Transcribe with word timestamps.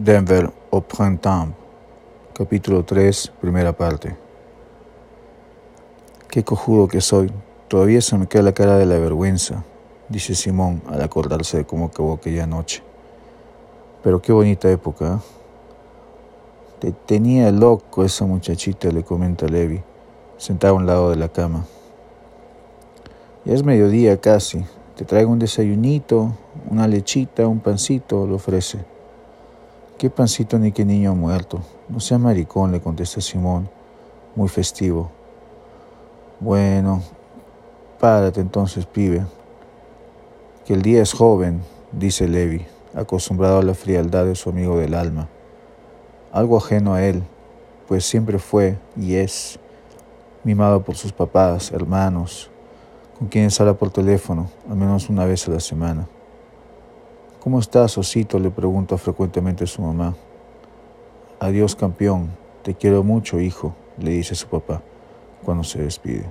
Denver 0.00 0.52
au 0.70 0.80
printemps, 0.80 1.56
capítulo 2.32 2.84
3, 2.84 3.32
primera 3.40 3.72
parte. 3.72 4.16
Qué 6.30 6.44
cojudo 6.44 6.86
que 6.86 7.00
soy, 7.00 7.32
todavía 7.66 8.00
se 8.00 8.16
me 8.16 8.28
queda 8.28 8.44
la 8.44 8.52
cara 8.52 8.78
de 8.78 8.86
la 8.86 8.96
vergüenza, 8.96 9.64
dice 10.08 10.36
Simón 10.36 10.82
al 10.86 11.02
acordarse 11.02 11.56
de 11.56 11.64
cómo 11.64 11.86
acabó 11.86 12.12
aquella 12.12 12.46
noche. 12.46 12.80
Pero 14.04 14.22
qué 14.22 14.30
bonita 14.30 14.70
época. 14.70 15.14
¿eh? 15.14 15.18
Te 16.78 16.92
tenía 16.92 17.50
loco 17.50 18.04
esa 18.04 18.24
muchachita, 18.24 18.90
le 18.92 19.02
comenta 19.02 19.48
Levi, 19.48 19.82
sentado 20.36 20.74
a 20.74 20.76
un 20.76 20.86
lado 20.86 21.10
de 21.10 21.16
la 21.16 21.28
cama. 21.28 21.64
Ya 23.44 23.52
es 23.52 23.64
mediodía 23.64 24.20
casi. 24.20 24.64
Te 24.94 25.04
traigo 25.04 25.32
un 25.32 25.40
desayunito, 25.40 26.36
una 26.70 26.86
lechita, 26.86 27.48
un 27.48 27.58
pancito, 27.58 28.28
le 28.28 28.34
ofrece. 28.34 28.97
¿Qué 29.98 30.10
pancito 30.10 30.60
ni 30.60 30.70
qué 30.70 30.84
niño 30.84 31.12
muerto? 31.16 31.60
No 31.88 31.98
sea 31.98 32.18
maricón, 32.18 32.70
le 32.70 32.80
contesta 32.80 33.20
Simón, 33.20 33.68
muy 34.36 34.48
festivo. 34.48 35.10
Bueno, 36.38 37.02
párate 37.98 38.40
entonces, 38.40 38.86
pibe. 38.86 39.26
Que 40.64 40.74
el 40.74 40.82
día 40.82 41.02
es 41.02 41.12
joven, 41.12 41.62
dice 41.90 42.28
Levi, 42.28 42.64
acostumbrado 42.94 43.58
a 43.58 43.64
la 43.64 43.74
frialdad 43.74 44.24
de 44.24 44.36
su 44.36 44.50
amigo 44.50 44.78
del 44.78 44.94
alma. 44.94 45.26
Algo 46.30 46.58
ajeno 46.58 46.94
a 46.94 47.02
él, 47.02 47.24
pues 47.88 48.04
siempre 48.04 48.38
fue 48.38 48.78
y 48.96 49.16
es 49.16 49.58
mimado 50.44 50.84
por 50.84 50.94
sus 50.94 51.10
papás, 51.10 51.72
hermanos, 51.72 52.52
con 53.18 53.26
quienes 53.26 53.60
habla 53.60 53.74
por 53.74 53.90
teléfono, 53.90 54.48
al 54.70 54.76
menos 54.76 55.08
una 55.10 55.24
vez 55.24 55.48
a 55.48 55.50
la 55.50 55.60
semana. 55.60 56.06
¿Cómo 57.40 57.60
estás, 57.60 57.96
Osito? 57.96 58.40
le 58.40 58.50
pregunta 58.50 58.98
frecuentemente 58.98 59.64
su 59.66 59.80
mamá. 59.80 60.16
Adiós, 61.38 61.76
campeón. 61.76 62.30
Te 62.62 62.74
quiero 62.74 63.04
mucho, 63.04 63.38
hijo, 63.38 63.74
le 63.96 64.10
dice 64.10 64.34
su 64.34 64.48
papá 64.48 64.82
cuando 65.44 65.62
se 65.62 65.80
despide. 65.80 66.28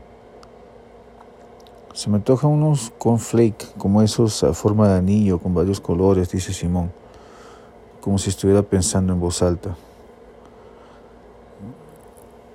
Se 1.94 2.09
me 2.09 2.17
antojan 2.17 2.52
unos 2.52 2.91
cornflakes 2.97 3.67
como 3.78 4.02
esos 4.02 4.44
a 4.44 4.53
forma 4.53 4.89
de 4.89 4.97
anillo 4.97 5.39
con 5.39 5.53
varios 5.53 5.80
colores, 5.80 6.30
dice 6.30 6.52
Simón, 6.52 6.91
como 8.02 8.17
si 8.17 8.30
estuviera 8.30 8.61
pensando 8.61 9.13
en 9.13 9.19
voz 9.22 9.41
alta. 9.41 9.78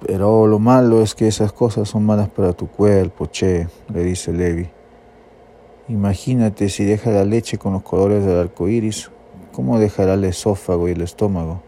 Pero 0.06 0.46
lo 0.46 0.58
malo 0.58 1.00
es 1.00 1.14
que 1.14 1.26
esas 1.26 1.52
cosas 1.54 1.88
son 1.88 2.04
malas 2.04 2.28
para 2.28 2.52
tu 2.52 2.68
cuerpo, 2.68 3.26
che, 3.26 3.66
le 3.92 4.04
dice 4.04 4.32
Levi. 4.32 4.68
Imagínate 5.88 6.68
si 6.68 6.84
deja 6.84 7.10
la 7.10 7.24
leche 7.24 7.58
con 7.58 7.72
los 7.72 7.82
colores 7.82 8.24
del 8.24 8.38
arco 8.38 8.68
iris, 8.68 9.10
¿cómo 9.52 9.80
dejará 9.80 10.14
el 10.14 10.24
esófago 10.24 10.88
y 10.88 10.92
el 10.92 11.02
estómago? 11.02 11.60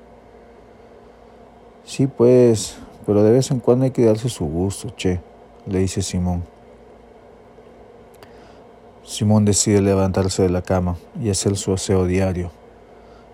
Sí, 1.85 2.07
pues, 2.07 2.77
pero 3.07 3.25
de 3.25 3.33
vez 3.33 3.51
en 3.51 3.59
cuando 3.59 3.85
hay 3.85 3.91
que 3.91 4.05
darse 4.05 4.29
su 4.29 4.47
gusto, 4.47 4.91
che, 4.91 5.21
le 5.67 5.81
dice 5.81 6.01
Simón. 6.01 6.45
Simón 9.03 9.45
decide 9.45 9.83
levantarse 9.83 10.43
de 10.45 10.49
la 10.49 10.63
cama 10.63 10.97
y 11.21 11.29
hacer 11.29 11.57
su 11.57 11.73
aseo 11.73 12.07
diario, 12.07 12.53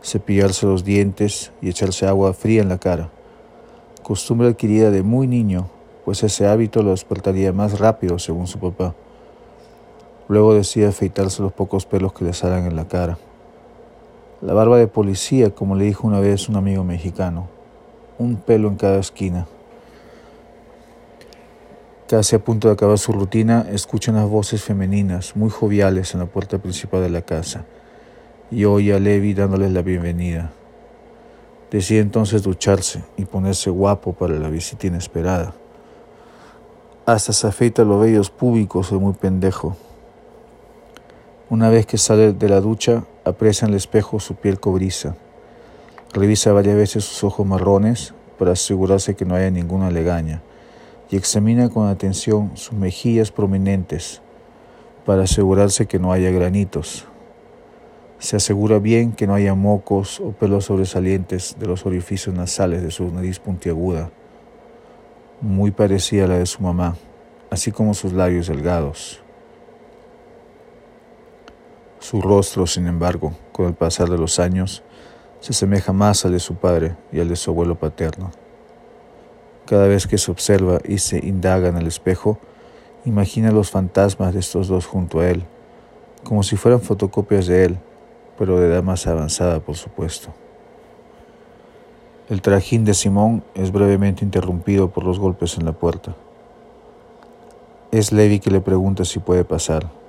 cepillarse 0.02 0.66
los 0.66 0.82
dientes 0.82 1.52
y 1.60 1.68
echarse 1.68 2.06
agua 2.06 2.32
fría 2.32 2.62
en 2.62 2.70
la 2.70 2.78
cara, 2.78 3.10
costumbre 4.02 4.48
adquirida 4.48 4.90
de 4.90 5.02
muy 5.02 5.26
niño, 5.26 5.68
pues 6.04 6.22
ese 6.22 6.48
hábito 6.48 6.82
lo 6.82 6.90
despertaría 6.90 7.52
más 7.52 7.78
rápido, 7.78 8.18
según 8.18 8.46
su 8.46 8.58
papá. 8.58 8.94
Luego 10.30 10.54
decide 10.54 10.86
afeitarse 10.86 11.42
los 11.42 11.52
pocos 11.52 11.86
pelos 11.86 12.12
que 12.12 12.24
le 12.24 12.32
salen 12.32 12.64
en 12.64 12.76
la 12.76 12.86
cara. 12.86 13.18
La 14.40 14.54
barba 14.54 14.78
de 14.78 14.86
policía, 14.86 15.52
como 15.52 15.74
le 15.74 15.86
dijo 15.86 16.06
una 16.06 16.20
vez 16.20 16.48
un 16.48 16.54
amigo 16.54 16.84
mexicano. 16.84 17.48
Un 18.16 18.36
pelo 18.36 18.68
en 18.68 18.76
cada 18.76 19.00
esquina. 19.00 19.48
Casi 22.08 22.36
a 22.36 22.44
punto 22.44 22.68
de 22.68 22.74
acabar 22.74 22.96
su 22.96 23.10
rutina, 23.10 23.66
escucha 23.72 24.12
unas 24.12 24.28
voces 24.28 24.62
femeninas, 24.62 25.34
muy 25.34 25.50
joviales, 25.50 26.14
en 26.14 26.20
la 26.20 26.26
puerta 26.26 26.58
principal 26.58 27.02
de 27.02 27.10
la 27.10 27.22
casa, 27.22 27.64
y 28.52 28.66
oye 28.66 28.94
a 28.94 29.00
Levi 29.00 29.34
dándoles 29.34 29.72
la 29.72 29.82
bienvenida. 29.82 30.52
Decide 31.72 31.98
entonces 31.98 32.44
ducharse 32.44 33.02
y 33.16 33.24
ponerse 33.24 33.68
guapo 33.68 34.12
para 34.12 34.34
la 34.34 34.48
visita 34.48 34.86
inesperada. 34.86 35.54
Hasta 37.04 37.32
se 37.32 37.48
afeita 37.48 37.82
los 37.82 38.00
vellos 38.00 38.30
públicos 38.30 38.92
de 38.92 38.98
muy 38.98 39.14
pendejo. 39.14 39.76
Una 41.50 41.68
vez 41.68 41.84
que 41.84 41.98
sale 41.98 42.32
de 42.32 42.48
la 42.48 42.60
ducha, 42.60 43.02
aprecia 43.24 43.66
en 43.66 43.72
el 43.72 43.76
espejo 43.76 44.20
su 44.20 44.36
piel 44.36 44.60
cobriza. 44.60 45.16
Revisa 46.12 46.52
varias 46.52 46.76
veces 46.76 47.02
sus 47.02 47.24
ojos 47.24 47.44
marrones 47.44 48.14
para 48.38 48.52
asegurarse 48.52 49.16
que 49.16 49.24
no 49.24 49.34
haya 49.34 49.50
ninguna 49.50 49.90
legaña 49.90 50.42
y 51.10 51.16
examina 51.16 51.68
con 51.68 51.88
atención 51.88 52.52
sus 52.54 52.74
mejillas 52.74 53.32
prominentes 53.32 54.22
para 55.04 55.24
asegurarse 55.24 55.86
que 55.86 55.98
no 55.98 56.12
haya 56.12 56.30
granitos. 56.30 57.04
Se 58.20 58.36
asegura 58.36 58.78
bien 58.78 59.10
que 59.10 59.26
no 59.26 59.34
haya 59.34 59.56
mocos 59.56 60.20
o 60.20 60.30
pelos 60.30 60.66
sobresalientes 60.66 61.56
de 61.58 61.66
los 61.66 61.84
orificios 61.84 62.32
nasales 62.32 62.80
de 62.80 62.92
su 62.92 63.10
nariz 63.10 63.40
puntiaguda, 63.40 64.12
muy 65.40 65.72
parecida 65.72 66.26
a 66.26 66.28
la 66.28 66.38
de 66.38 66.46
su 66.46 66.62
mamá, 66.62 66.96
así 67.50 67.72
como 67.72 67.92
sus 67.94 68.12
labios 68.12 68.46
delgados. 68.46 69.20
Su 72.00 72.22
rostro, 72.22 72.66
sin 72.66 72.86
embargo, 72.86 73.34
con 73.52 73.66
el 73.66 73.74
pasar 73.74 74.08
de 74.08 74.16
los 74.16 74.40
años, 74.40 74.82
se 75.40 75.52
asemeja 75.52 75.92
más 75.92 76.24
al 76.24 76.32
de 76.32 76.40
su 76.40 76.54
padre 76.54 76.96
y 77.12 77.20
al 77.20 77.28
de 77.28 77.36
su 77.36 77.50
abuelo 77.50 77.74
paterno. 77.74 78.30
Cada 79.66 79.86
vez 79.86 80.06
que 80.06 80.16
se 80.16 80.30
observa 80.30 80.80
y 80.82 80.96
se 80.98 81.18
indaga 81.18 81.68
en 81.68 81.76
el 81.76 81.86
espejo, 81.86 82.38
imagina 83.04 83.52
los 83.52 83.70
fantasmas 83.70 84.32
de 84.32 84.40
estos 84.40 84.66
dos 84.66 84.86
junto 84.86 85.20
a 85.20 85.28
él, 85.28 85.44
como 86.24 86.42
si 86.42 86.56
fueran 86.56 86.80
fotocopias 86.80 87.46
de 87.46 87.66
él, 87.66 87.78
pero 88.38 88.58
de 88.58 88.68
edad 88.68 88.82
más 88.82 89.06
avanzada, 89.06 89.60
por 89.60 89.76
supuesto. 89.76 90.30
El 92.30 92.40
trajín 92.40 92.86
de 92.86 92.94
Simón 92.94 93.44
es 93.54 93.72
brevemente 93.72 94.24
interrumpido 94.24 94.88
por 94.88 95.04
los 95.04 95.18
golpes 95.18 95.58
en 95.58 95.66
la 95.66 95.72
puerta. 95.72 96.16
Es 97.92 98.10
Levi 98.10 98.40
que 98.40 98.50
le 98.50 98.62
pregunta 98.62 99.04
si 99.04 99.18
puede 99.18 99.44
pasar. 99.44 99.99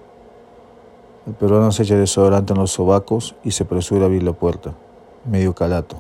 El 1.28 1.34
peruano 1.34 1.72
se 1.72 1.84
echa 1.84 1.96
desodorante 1.96 2.54
en 2.54 2.60
los 2.60 2.72
sobacos 2.72 3.36
y 3.44 3.52
se 3.52 3.64
apresura 3.64 4.04
a 4.04 4.06
abrir 4.06 4.24
la 4.24 4.34
puerta, 4.34 4.74
medio 5.24 5.54
calato. 5.54 5.98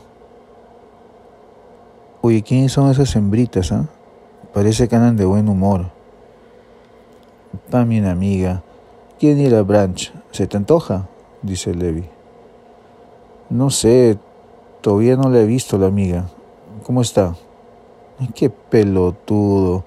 Oye, 2.21 2.41
¿quiénes 2.41 2.71
son 2.71 2.89
esas 2.89 3.15
hembritas, 3.15 3.71
ah? 3.71 3.85
Parece 4.51 4.87
que 4.87 4.95
andan 4.95 5.17
de 5.17 5.25
buen 5.25 5.47
humor. 5.47 5.91
Pa, 7.69 7.85
mi 7.85 7.99
amiga. 7.99 8.63
¿Quién 9.19 9.39
ir 9.39 9.53
a 9.53 9.61
Branch? 9.61 10.11
¿Se 10.31 10.47
te 10.47 10.57
antoja? 10.57 11.07
Dice 11.43 11.75
Levi. 11.75 12.05
No 13.49 13.69
sé, 13.69 14.17
todavía 14.81 15.17
no 15.17 15.29
le 15.29 15.43
he 15.43 15.45
visto 15.45 15.77
la 15.77 15.87
amiga. 15.87 16.25
¿Cómo 16.83 17.01
está? 17.01 17.35
Qué 18.33 18.49
pelotudo. 18.49 19.83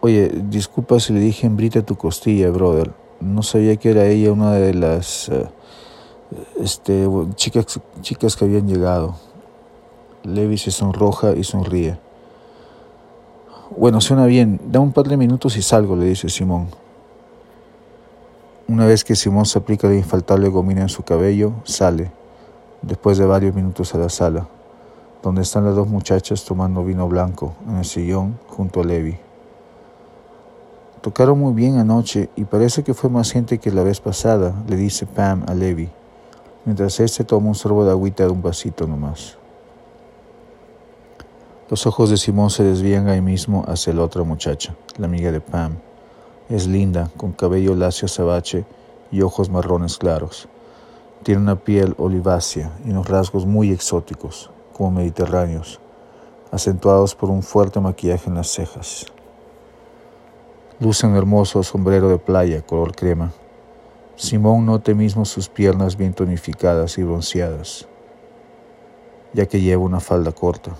Oye, 0.00 0.28
disculpa 0.28 0.98
si 0.98 1.12
le 1.12 1.20
dije 1.20 1.46
hembrita 1.46 1.80
a 1.80 1.86
tu 1.86 1.94
costilla, 1.94 2.50
brother 2.50 3.01
no 3.22 3.42
sabía 3.42 3.76
que 3.76 3.90
era 3.90 4.06
ella 4.06 4.32
una 4.32 4.52
de 4.52 4.74
las 4.74 5.28
uh, 5.28 5.46
este, 6.60 7.06
chicas, 7.34 7.80
chicas 8.00 8.36
que 8.36 8.44
habían 8.44 8.66
llegado. 8.66 9.16
Levi 10.24 10.58
se 10.58 10.70
sonroja 10.70 11.32
y 11.32 11.44
sonríe. 11.44 11.98
Bueno, 13.76 14.00
suena 14.00 14.26
bien. 14.26 14.60
Da 14.66 14.80
un 14.80 14.92
par 14.92 15.08
de 15.08 15.16
minutos 15.16 15.56
y 15.56 15.62
salgo, 15.62 15.96
le 15.96 16.06
dice 16.06 16.28
Simón. 16.28 16.68
Una 18.68 18.86
vez 18.86 19.04
que 19.04 19.16
Simón 19.16 19.46
se 19.46 19.58
aplica 19.58 19.88
la 19.88 19.94
infaltable 19.94 20.48
gomina 20.48 20.82
en 20.82 20.88
su 20.88 21.02
cabello, 21.02 21.52
sale, 21.64 22.10
después 22.80 23.18
de 23.18 23.26
varios 23.26 23.54
minutos 23.54 23.94
a 23.94 23.98
la 23.98 24.08
sala, 24.08 24.46
donde 25.22 25.42
están 25.42 25.64
las 25.64 25.74
dos 25.74 25.88
muchachas 25.88 26.44
tomando 26.44 26.84
vino 26.84 27.08
blanco 27.08 27.54
en 27.68 27.78
el 27.78 27.84
sillón 27.84 28.38
junto 28.48 28.80
a 28.80 28.84
Levi. 28.84 29.18
Tocaron 31.02 31.36
muy 31.36 31.52
bien 31.52 31.78
anoche 31.78 32.30
y 32.36 32.44
parece 32.44 32.84
que 32.84 32.94
fue 32.94 33.10
más 33.10 33.32
gente 33.32 33.58
que 33.58 33.72
la 33.72 33.82
vez 33.82 34.00
pasada, 34.00 34.54
le 34.68 34.76
dice 34.76 35.04
Pam 35.04 35.42
a 35.48 35.52
Levi, 35.52 35.90
mientras 36.64 37.00
este 37.00 37.24
toma 37.24 37.48
un 37.48 37.56
sorbo 37.56 37.84
de 37.84 37.90
agüita 37.90 38.22
de 38.22 38.30
un 38.30 38.40
vasito 38.40 38.86
nomás. 38.86 39.36
Los 41.68 41.88
ojos 41.88 42.08
de 42.08 42.16
Simón 42.16 42.50
se 42.50 42.62
desvían 42.62 43.08
ahí 43.08 43.20
mismo 43.20 43.64
hacia 43.66 43.92
la 43.92 44.04
otra 44.04 44.22
muchacha, 44.22 44.76
la 44.96 45.06
amiga 45.06 45.32
de 45.32 45.40
Pam. 45.40 45.72
Es 46.48 46.68
linda, 46.68 47.10
con 47.16 47.32
cabello 47.32 47.74
lacio 47.74 48.06
azabache 48.06 48.64
y 49.10 49.22
ojos 49.22 49.50
marrones 49.50 49.98
claros. 49.98 50.48
Tiene 51.24 51.40
una 51.40 51.56
piel 51.56 51.96
olivácea 51.98 52.70
y 52.84 52.90
unos 52.90 53.08
rasgos 53.08 53.44
muy 53.44 53.72
exóticos, 53.72 54.50
como 54.72 54.92
mediterráneos, 54.92 55.80
acentuados 56.52 57.16
por 57.16 57.28
un 57.28 57.42
fuerte 57.42 57.80
maquillaje 57.80 58.28
en 58.28 58.36
las 58.36 58.46
cejas. 58.52 59.06
Luce 60.82 61.06
un 61.06 61.14
hermoso 61.14 61.62
sombrero 61.62 62.08
de 62.08 62.18
playa 62.18 62.60
color 62.60 62.96
crema. 62.96 63.30
Simón 64.16 64.66
note 64.66 64.96
mismo 64.96 65.24
sus 65.24 65.48
piernas 65.48 65.96
bien 65.96 66.12
tonificadas 66.12 66.98
y 66.98 67.04
bronceadas. 67.04 67.86
ya 69.32 69.46
que 69.46 69.60
lleva 69.60 69.84
una 69.84 70.00
falda 70.00 70.32
corta. 70.32 70.72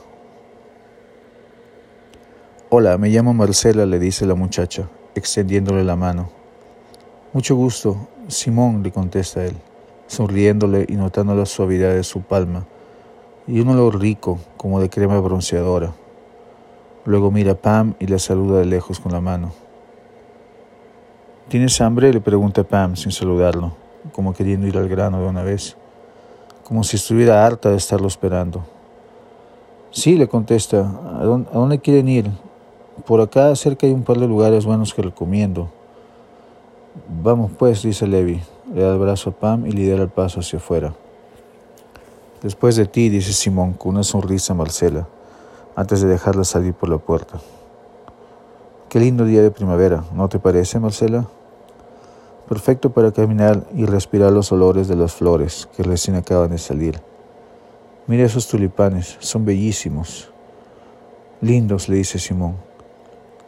Hola, 2.68 2.98
me 2.98 3.10
llamo 3.10 3.32
Marcela, 3.32 3.86
le 3.86 4.00
dice 4.00 4.26
la 4.26 4.34
muchacha, 4.34 4.88
extendiéndole 5.14 5.84
la 5.84 5.94
mano. 5.94 6.30
Mucho 7.32 7.54
gusto, 7.54 8.08
Simón, 8.26 8.82
le 8.82 8.90
contesta 8.90 9.44
él, 9.44 9.54
sonriéndole 10.08 10.84
y 10.88 10.96
notando 10.96 11.36
la 11.36 11.46
suavidad 11.46 11.94
de 11.94 12.02
su 12.02 12.22
palma 12.22 12.66
y 13.46 13.60
un 13.60 13.68
olor 13.68 14.00
rico 14.00 14.40
como 14.56 14.80
de 14.80 14.90
crema 14.90 15.20
bronceadora. 15.20 15.92
Luego 17.04 17.30
mira 17.30 17.52
a 17.52 17.54
Pam 17.54 17.94
y 18.00 18.08
le 18.08 18.18
saluda 18.18 18.58
de 18.58 18.64
lejos 18.64 18.98
con 18.98 19.12
la 19.12 19.20
mano. 19.20 19.61
¿Tienes 21.52 21.82
hambre? 21.82 22.10
le 22.14 22.22
pregunta 22.22 22.64
Pam 22.64 22.96
sin 22.96 23.12
saludarlo, 23.12 23.72
como 24.12 24.32
queriendo 24.32 24.66
ir 24.66 24.78
al 24.78 24.88
grano 24.88 25.20
de 25.20 25.28
una 25.28 25.42
vez, 25.42 25.76
como 26.64 26.82
si 26.82 26.96
estuviera 26.96 27.44
harta 27.44 27.68
de 27.68 27.76
estarlo 27.76 28.08
esperando. 28.08 28.64
Sí, 29.90 30.16
le 30.16 30.28
contesta, 30.28 30.78
¿a 30.80 31.24
dónde, 31.24 31.78
quieren 31.78 32.08
ir? 32.08 32.30
Por 33.04 33.20
acá 33.20 33.54
cerca 33.54 33.86
hay 33.86 33.92
un 33.92 34.02
par 34.02 34.18
de 34.18 34.26
lugares 34.26 34.64
buenos 34.64 34.94
que 34.94 35.02
recomiendo. 35.02 35.68
Vamos 37.22 37.50
pues, 37.58 37.82
dice 37.82 38.06
Levi, 38.06 38.40
le 38.72 38.80
da 38.80 38.94
el 38.94 38.98
brazo 38.98 39.28
a 39.28 39.32
Pam 39.34 39.66
y 39.66 39.72
lidera 39.72 40.04
el 40.04 40.08
paso 40.08 40.40
hacia 40.40 40.58
afuera. 40.58 40.94
Después 42.42 42.76
de 42.76 42.86
ti, 42.86 43.10
dice 43.10 43.34
Simón 43.34 43.74
con 43.74 43.90
una 43.90 44.04
sonrisa 44.04 44.54
a 44.54 44.56
Marcela, 44.56 45.06
antes 45.76 46.00
de 46.00 46.08
dejarla 46.08 46.44
salir 46.44 46.72
por 46.72 46.88
la 46.88 46.96
puerta. 46.96 47.42
Qué 48.88 48.98
lindo 48.98 49.26
día 49.26 49.42
de 49.42 49.50
primavera, 49.50 50.02
¿no 50.14 50.30
te 50.30 50.38
parece, 50.38 50.80
Marcela? 50.80 51.26
Perfecto 52.52 52.92
para 52.92 53.12
caminar 53.12 53.66
y 53.74 53.86
respirar 53.86 54.30
los 54.30 54.52
olores 54.52 54.86
de 54.86 54.94
las 54.94 55.14
flores 55.14 55.70
que 55.74 55.82
recién 55.82 56.16
acaban 56.16 56.50
de 56.50 56.58
salir. 56.58 57.00
Mira 58.06 58.26
esos 58.26 58.46
tulipanes, 58.46 59.16
son 59.20 59.46
bellísimos. 59.46 60.30
Lindos, 61.40 61.88
le 61.88 61.96
dice 61.96 62.18
Simón. 62.18 62.56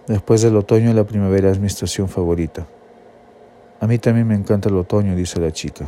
Después 0.06 0.40
del 0.40 0.56
otoño, 0.56 0.90
la 0.94 1.04
primavera 1.04 1.50
es 1.50 1.58
mi 1.58 1.66
estación 1.66 2.08
favorita. 2.08 2.66
A 3.78 3.86
mí 3.86 3.98
también 3.98 4.26
me 4.26 4.36
encanta 4.36 4.70
el 4.70 4.76
otoño, 4.78 5.14
dice 5.14 5.38
la 5.38 5.52
chica. 5.52 5.86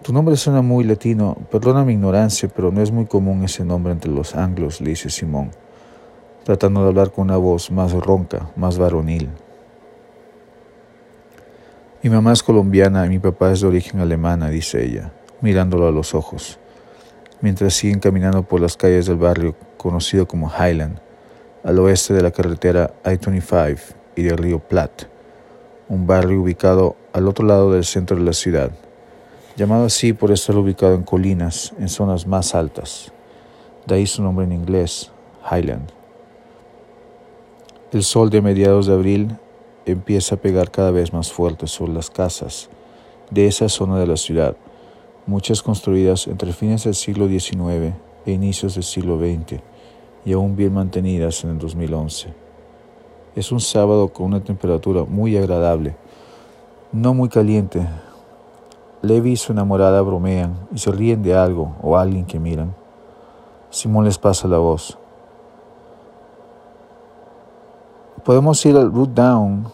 Tu 0.00 0.14
nombre 0.14 0.38
suena 0.38 0.62
muy 0.62 0.84
latino, 0.84 1.36
perdona 1.50 1.84
mi 1.84 1.92
ignorancia, 1.92 2.48
pero 2.48 2.72
no 2.72 2.80
es 2.80 2.90
muy 2.90 3.04
común 3.04 3.44
ese 3.44 3.66
nombre 3.66 3.92
entre 3.92 4.10
los 4.10 4.34
anglos, 4.34 4.80
le 4.80 4.88
dice 4.88 5.10
Simón 5.10 5.50
tratando 6.44 6.82
de 6.82 6.88
hablar 6.88 7.10
con 7.10 7.24
una 7.24 7.38
voz 7.38 7.70
más 7.70 7.92
ronca, 7.92 8.50
más 8.54 8.78
varonil. 8.78 9.30
Mi 12.04 12.10
mamá 12.10 12.34
es 12.34 12.42
colombiana 12.42 13.06
y 13.06 13.08
mi 13.08 13.18
papá 13.18 13.50
es 13.50 13.62
de 13.62 13.66
origen 13.66 13.98
alemana, 13.98 14.50
dice 14.50 14.84
ella, 14.84 15.10
mirándolo 15.40 15.88
a 15.88 15.90
los 15.90 16.14
ojos, 16.14 16.58
mientras 17.40 17.72
siguen 17.72 17.98
caminando 17.98 18.42
por 18.42 18.60
las 18.60 18.76
calles 18.76 19.06
del 19.06 19.16
barrio 19.16 19.56
conocido 19.78 20.28
como 20.28 20.50
Highland, 20.50 20.98
al 21.62 21.78
oeste 21.78 22.12
de 22.12 22.20
la 22.20 22.30
carretera 22.30 22.92
I-25 23.06 23.94
y 24.16 24.22
del 24.24 24.36
río 24.36 24.58
Platte, 24.58 25.08
un 25.88 26.06
barrio 26.06 26.42
ubicado 26.42 26.94
al 27.14 27.26
otro 27.26 27.46
lado 27.46 27.72
del 27.72 27.86
centro 27.86 28.18
de 28.18 28.24
la 28.24 28.34
ciudad, 28.34 28.70
llamado 29.56 29.86
así 29.86 30.12
por 30.12 30.30
estar 30.30 30.58
ubicado 30.58 30.92
en 30.96 31.04
colinas, 31.04 31.72
en 31.78 31.88
zonas 31.88 32.26
más 32.26 32.54
altas. 32.54 33.14
De 33.86 33.94
ahí 33.94 34.06
su 34.06 34.22
nombre 34.22 34.44
en 34.44 34.52
inglés, 34.52 35.10
Highland. 35.50 35.88
El 37.92 38.02
sol 38.02 38.28
de 38.28 38.42
mediados 38.42 38.88
de 38.88 38.92
abril 38.92 39.38
empieza 39.86 40.36
a 40.36 40.38
pegar 40.38 40.70
cada 40.70 40.90
vez 40.90 41.12
más 41.12 41.32
fuerte 41.32 41.66
sobre 41.66 41.92
las 41.92 42.10
casas 42.10 42.70
de 43.30 43.46
esa 43.46 43.68
zona 43.68 43.98
de 43.98 44.06
la 44.06 44.16
ciudad, 44.16 44.56
muchas 45.26 45.62
construidas 45.62 46.26
entre 46.26 46.52
fines 46.52 46.84
del 46.84 46.94
siglo 46.94 47.28
XIX 47.28 47.94
e 48.26 48.32
inicios 48.32 48.74
del 48.74 48.84
siglo 48.84 49.18
XX 49.18 49.60
y 50.24 50.32
aún 50.32 50.56
bien 50.56 50.74
mantenidas 50.74 51.44
en 51.44 51.50
el 51.50 51.58
2011. 51.58 52.32
Es 53.36 53.52
un 53.52 53.60
sábado 53.60 54.08
con 54.08 54.26
una 54.26 54.42
temperatura 54.42 55.04
muy 55.04 55.36
agradable, 55.36 55.96
no 56.92 57.14
muy 57.14 57.28
caliente. 57.28 57.86
Levi 59.02 59.32
y 59.32 59.36
su 59.36 59.52
enamorada 59.52 60.00
bromean 60.00 60.68
y 60.72 60.78
se 60.78 60.90
ríen 60.92 61.22
de 61.22 61.34
algo 61.34 61.74
o 61.82 61.96
alguien 61.96 62.24
que 62.24 62.38
miran. 62.38 62.74
Simón 63.70 64.04
les 64.04 64.18
pasa 64.18 64.46
la 64.46 64.58
voz. 64.58 64.96
Podemos 68.24 68.64
ir 68.64 68.74
al 68.78 68.90
Root 68.90 69.10
Down 69.10 69.68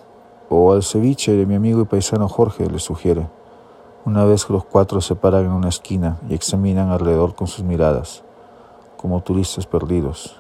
o 0.49 0.73
al 0.73 0.82
ceviche 0.82 1.37
de 1.37 1.47
mi 1.47 1.55
amigo 1.55 1.82
y 1.82 1.85
paisano 1.85 2.29
Jorge, 2.29 2.69
le 2.69 2.81
sugiere, 2.81 3.29
una 4.05 4.25
vez 4.25 4.44
que 4.44 4.52
los 4.52 4.64
cuatro 4.64 5.00
se 5.00 5.14
paran 5.14 5.44
en 5.44 5.52
una 5.52 5.69
esquina 5.69 6.19
y 6.29 6.35
examinan 6.35 6.91
alrededor 6.91 7.37
con 7.37 7.47
sus 7.47 7.64
miradas, 7.64 8.25
como 8.97 9.23
turistas 9.23 9.67
perdidos. 9.67 10.37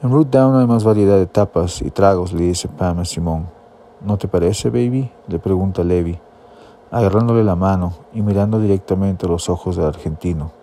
En 0.00 0.10
Root 0.10 0.30
Down 0.30 0.58
hay 0.58 0.66
más 0.66 0.82
variedad 0.82 1.18
de 1.18 1.26
tapas 1.26 1.82
y 1.82 1.90
tragos, 1.90 2.32
le 2.32 2.44
dice 2.44 2.68
Pam 2.68 3.00
a 3.00 3.04
Simón. 3.04 3.46
¿No 4.00 4.16
te 4.16 4.26
parece, 4.26 4.70
baby? 4.70 5.12
le 5.28 5.38
pregunta 5.38 5.84
Levi, 5.84 6.18
agarrándole 6.90 7.44
la 7.44 7.54
mano 7.54 7.92
y 8.14 8.22
mirando 8.22 8.58
directamente 8.58 9.26
a 9.26 9.28
los 9.28 9.50
ojos 9.50 9.76
del 9.76 9.84
argentino. 9.84 10.59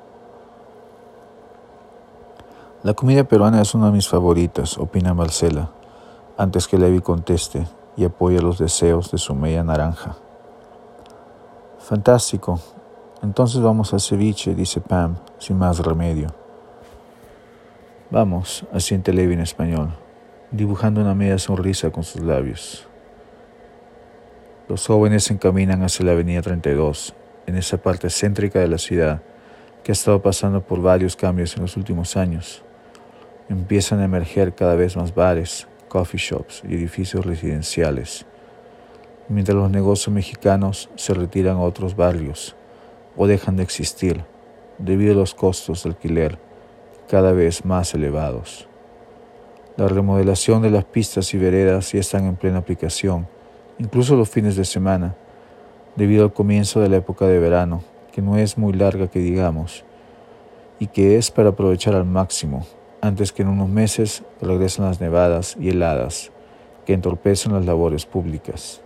La 2.88 2.94
comida 2.94 3.26
peruana 3.26 3.62
es 3.62 3.76
una 3.76 3.88
de 3.88 3.92
mis 3.92 4.08
favoritas, 4.08 4.78
opina 4.78 5.14
Marcela, 5.14 5.72
antes 6.38 6.70
que 6.70 6.78
Levi 6.78 7.02
conteste 7.02 7.68
y 7.98 8.06
apoya 8.06 8.40
los 8.40 8.60
deseos 8.60 9.12
de 9.12 9.18
su 9.18 9.36
media 9.36 9.62
naranja. 9.62 10.16
Fantástico. 11.80 12.62
Entonces 13.22 13.60
vamos 13.60 13.94
al 13.94 14.00
ceviche, 14.00 14.56
dice 14.56 14.80
Pam, 14.80 15.18
sin 15.38 15.58
más 15.58 15.80
remedio. 15.80 16.34
Vamos, 18.10 18.66
asiente 18.72 19.12
Levi 19.12 19.34
en 19.34 19.42
español, 19.42 19.90
dibujando 20.52 21.02
una 21.02 21.14
media 21.14 21.40
sonrisa 21.40 21.92
con 21.92 22.06
sus 22.06 22.22
labios. 22.22 22.88
Los 24.70 24.88
jóvenes 24.88 25.26
se 25.26 25.34
encaminan 25.34 25.84
hacia 25.84 26.06
la 26.06 26.14
avenida 26.14 26.42
32, 26.42 27.14
en 27.48 27.58
esa 27.58 27.76
parte 27.76 28.10
céntrica 28.10 28.60
de 28.60 28.70
la 28.70 28.78
ciudad 28.78 29.22
que 29.84 29.92
ha 29.92 29.94
estado 29.94 30.22
pasando 30.22 30.62
por 30.62 30.82
varios 30.82 31.18
cambios 31.18 31.54
en 31.58 31.64
los 31.64 31.76
últimos 31.76 32.16
años 32.16 32.64
empiezan 33.50 34.00
a 34.00 34.06
emerger 34.06 34.54
cada 34.54 34.76
vez 34.76 34.98
más 34.98 35.14
bares, 35.16 35.68
coffee 35.88 36.20
shops 36.20 36.64
y 36.68 36.76
edificios 36.76 37.26
residenciales, 37.26 38.26
mientras 39.30 39.56
los 39.56 39.72
negocios 39.72 40.14
mexicanos 40.14 40.90
se 40.96 41.14
retiran 41.14 41.58
a 41.58 41.62
otros 41.62 41.96
barrios 41.96 42.56
o 43.16 43.26
dejan 43.28 43.56
de 43.56 43.64
existir 43.64 44.24
debido 44.78 45.14
a 45.14 45.18
los 45.18 45.34
costos 45.34 45.84
de 45.84 45.90
alquiler 45.90 46.38
cada 47.08 47.32
vez 47.32 47.64
más 47.64 47.94
elevados. 47.94 48.68
La 49.78 49.88
remodelación 49.88 50.62
de 50.62 50.72
las 50.72 50.86
pistas 50.86 51.34
y 51.34 51.38
veredas 51.38 51.92
ya 51.94 52.00
están 52.00 52.26
en 52.26 52.36
plena 52.36 52.60
aplicación, 52.60 53.28
incluso 53.80 54.16
los 54.16 54.30
fines 54.30 54.56
de 54.56 54.66
semana, 54.66 55.16
debido 55.96 56.26
al 56.26 56.34
comienzo 56.34 56.82
de 56.82 56.90
la 56.90 56.98
época 56.98 57.28
de 57.28 57.40
verano, 57.40 57.84
que 58.12 58.22
no 58.22 58.38
es 58.38 58.58
muy 58.58 58.74
larga 58.74 59.08
que 59.08 59.20
digamos, 59.20 59.86
y 60.80 60.88
que 60.88 61.18
es 61.18 61.32
para 61.32 61.50
aprovechar 61.50 61.96
al 61.96 62.06
máximo 62.06 62.66
antes 63.02 63.32
que 63.32 63.44
en 63.44 63.50
unos 63.50 63.70
meses 63.70 64.24
regresen 64.42 64.86
las 64.86 65.00
nevadas 65.02 65.56
y 65.60 65.70
heladas 65.70 66.32
que 66.86 66.94
entorpecen 66.94 67.54
las 67.54 67.66
labores 67.66 68.06
públicas. 68.06 68.82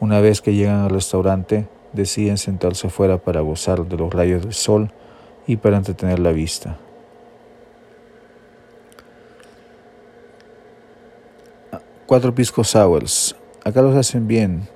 Una 0.00 0.20
vez 0.20 0.40
que 0.40 0.54
llegan 0.54 0.82
al 0.82 0.90
restaurante, 0.90 1.66
deciden 1.92 2.38
sentarse 2.38 2.86
afuera 2.86 3.18
para 3.18 3.40
gozar 3.40 3.86
de 3.86 3.96
los 3.96 4.12
rayos 4.12 4.42
del 4.42 4.54
sol 4.54 4.92
y 5.46 5.56
para 5.56 5.76
entretener 5.76 6.18
la 6.18 6.32
vista. 6.32 6.78
Cuatro 12.06 12.34
piscos 12.34 12.68
sours. 12.68 13.34
Acá 13.64 13.80
los 13.80 13.96
hacen 13.96 14.28
bien, 14.28 14.68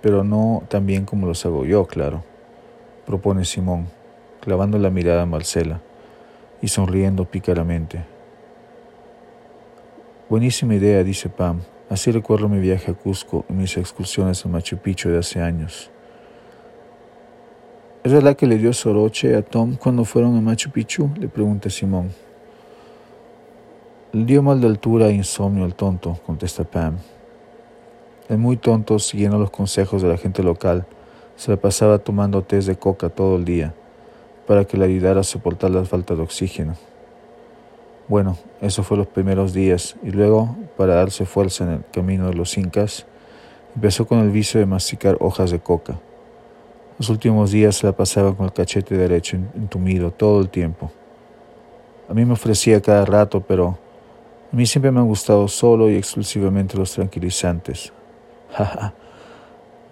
pero 0.00 0.22
no 0.24 0.62
tan 0.68 0.86
bien 0.86 1.04
como 1.04 1.26
los 1.26 1.44
hago 1.44 1.64
yo, 1.64 1.86
claro, 1.86 2.24
propone 3.04 3.44
Simón, 3.44 3.88
clavando 4.40 4.78
la 4.78 4.90
mirada 4.90 5.22
a 5.22 5.26
Marcela 5.26 5.80
y 6.66 6.68
sonriendo 6.68 7.24
pícaramente. 7.26 8.04
Buenísima 10.28 10.74
idea, 10.74 11.04
dice 11.04 11.28
Pam. 11.28 11.60
Así 11.88 12.10
recuerdo 12.10 12.48
mi 12.48 12.58
viaje 12.58 12.90
a 12.90 12.94
Cusco 12.94 13.44
y 13.48 13.52
mis 13.52 13.76
excursiones 13.76 14.44
a 14.44 14.48
Machu 14.48 14.76
Picchu 14.76 15.08
de 15.08 15.18
hace 15.20 15.40
años. 15.40 15.92
¿Es 18.02 18.12
verdad 18.12 18.34
que 18.34 18.48
le 18.48 18.58
dio 18.58 18.72
soroche 18.72 19.36
a 19.36 19.42
Tom 19.42 19.76
cuando 19.76 20.04
fueron 20.04 20.36
a 20.36 20.40
Machu 20.40 20.70
Picchu? 20.70 21.08
Le 21.20 21.28
pregunta 21.28 21.70
Simón. 21.70 22.10
Le 24.10 24.24
dio 24.24 24.42
mal 24.42 24.60
de 24.60 24.66
altura 24.66 25.06
e 25.06 25.12
insomnio 25.12 25.64
al 25.64 25.76
tonto, 25.76 26.18
contesta 26.26 26.64
Pam. 26.64 26.96
El 28.28 28.38
muy 28.38 28.56
tonto, 28.56 28.98
siguiendo 28.98 29.38
los 29.38 29.50
consejos 29.50 30.02
de 30.02 30.08
la 30.08 30.16
gente 30.16 30.42
local, 30.42 30.84
se 31.36 31.52
la 31.52 31.58
pasaba 31.58 31.98
tomando 31.98 32.42
té 32.42 32.58
de 32.58 32.74
coca 32.74 33.08
todo 33.08 33.36
el 33.36 33.44
día 33.44 33.72
para 34.46 34.64
que 34.64 34.76
le 34.76 34.84
ayudara 34.84 35.20
a 35.20 35.24
soportar 35.24 35.70
la 35.70 35.84
falta 35.84 36.14
de 36.14 36.22
oxígeno. 36.22 36.74
Bueno, 38.08 38.38
eso 38.60 38.84
fue 38.84 38.96
los 38.96 39.08
primeros 39.08 39.52
días 39.52 39.96
y 40.02 40.10
luego, 40.10 40.56
para 40.76 40.94
darse 40.94 41.26
fuerza 41.26 41.64
en 41.64 41.70
el 41.70 41.84
camino 41.92 42.28
de 42.28 42.34
los 42.34 42.56
incas, 42.56 43.04
empezó 43.74 44.06
con 44.06 44.20
el 44.20 44.30
vicio 44.30 44.60
de 44.60 44.66
masticar 44.66 45.16
hojas 45.20 45.50
de 45.50 45.58
coca, 45.58 45.98
Los 46.98 47.10
últimos 47.10 47.50
días 47.50 47.82
la 47.82 47.92
pasaba 47.92 48.34
con 48.34 48.46
el 48.46 48.52
cachete 48.52 48.96
derecho 48.96 49.36
entumido 49.36 50.12
todo 50.12 50.40
el 50.40 50.48
tiempo. 50.48 50.90
A 52.08 52.14
mí 52.14 52.24
me 52.24 52.32
ofrecía 52.32 52.80
cada 52.80 53.04
rato, 53.04 53.40
pero 53.40 53.76
a 54.50 54.56
mí 54.56 54.64
siempre 54.64 54.90
me 54.90 55.00
han 55.00 55.06
gustado 55.06 55.46
solo 55.48 55.90
y 55.90 55.96
exclusivamente 55.96 56.78
los 56.78 56.92
tranquilizantes. 56.92 57.92
Jaja, 58.52 58.94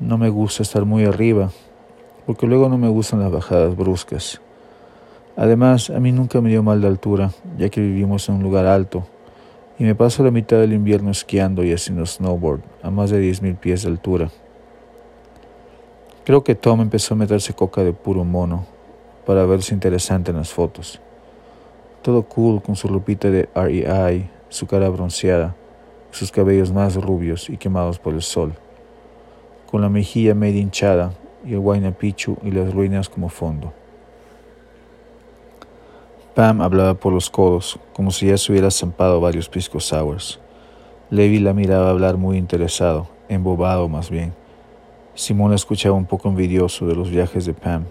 no 0.00 0.16
me 0.16 0.30
gusta 0.30 0.62
estar 0.62 0.84
muy 0.84 1.04
arriba, 1.04 1.50
porque 2.24 2.46
luego 2.46 2.68
no 2.68 2.78
me 2.78 2.88
gustan 2.88 3.20
las 3.20 3.32
bajadas 3.32 3.76
bruscas. 3.76 4.40
Además, 5.36 5.90
a 5.90 5.98
mí 5.98 6.12
nunca 6.12 6.40
me 6.40 6.50
dio 6.50 6.62
mal 6.62 6.80
de 6.80 6.86
altura, 6.86 7.32
ya 7.58 7.68
que 7.68 7.80
vivimos 7.80 8.28
en 8.28 8.36
un 8.36 8.42
lugar 8.44 8.66
alto, 8.66 9.04
y 9.78 9.84
me 9.84 9.96
paso 9.96 10.22
la 10.22 10.30
mitad 10.30 10.58
del 10.58 10.72
invierno 10.72 11.10
esquiando 11.10 11.64
y 11.64 11.72
haciendo 11.72 12.06
snowboard 12.06 12.60
a 12.82 12.90
más 12.90 13.10
de 13.10 13.20
10.000 13.20 13.56
pies 13.56 13.82
de 13.82 13.88
altura. 13.88 14.30
Creo 16.24 16.44
que 16.44 16.54
Tom 16.54 16.80
empezó 16.80 17.14
a 17.14 17.16
meterse 17.16 17.52
coca 17.52 17.82
de 17.82 17.92
puro 17.92 18.24
mono 18.24 18.64
para 19.26 19.44
verse 19.44 19.74
interesante 19.74 20.30
en 20.30 20.36
las 20.36 20.52
fotos. 20.52 21.00
Todo 22.02 22.22
cool 22.22 22.62
con 22.62 22.76
su 22.76 22.88
lupita 22.88 23.28
de 23.30 23.48
REI, 23.54 24.30
su 24.48 24.66
cara 24.66 24.88
bronceada, 24.88 25.56
sus 26.12 26.30
cabellos 26.30 26.72
más 26.72 26.94
rubios 26.94 27.50
y 27.50 27.56
quemados 27.56 27.98
por 27.98 28.14
el 28.14 28.22
sol, 28.22 28.54
con 29.68 29.82
la 29.82 29.88
mejilla 29.88 30.34
medio 30.34 30.60
hinchada 30.60 31.12
y 31.44 31.54
el 31.54 31.58
Huayna 31.58 31.90
Pichu 31.90 32.36
y 32.44 32.52
las 32.52 32.72
ruinas 32.72 33.08
como 33.08 33.28
fondo. 33.28 33.72
Pam 36.34 36.62
hablaba 36.62 36.94
por 36.94 37.12
los 37.12 37.30
codos, 37.30 37.78
como 37.92 38.10
si 38.10 38.26
ya 38.26 38.36
se 38.36 38.50
hubiera 38.50 38.68
zampado 38.72 39.20
varios 39.20 39.48
piscos 39.48 39.84
sours. 39.84 40.40
Levi 41.08 41.38
la 41.38 41.52
miraba 41.52 41.90
hablar 41.90 42.16
muy 42.16 42.38
interesado, 42.38 43.06
embobado 43.28 43.88
más 43.88 44.10
bien. 44.10 44.34
Simón 45.14 45.50
la 45.50 45.56
escuchaba 45.56 45.94
un 45.94 46.06
poco 46.06 46.28
envidioso 46.28 46.88
de 46.88 46.96
los 46.96 47.08
viajes 47.08 47.46
de 47.46 47.54
Pam, 47.54 47.84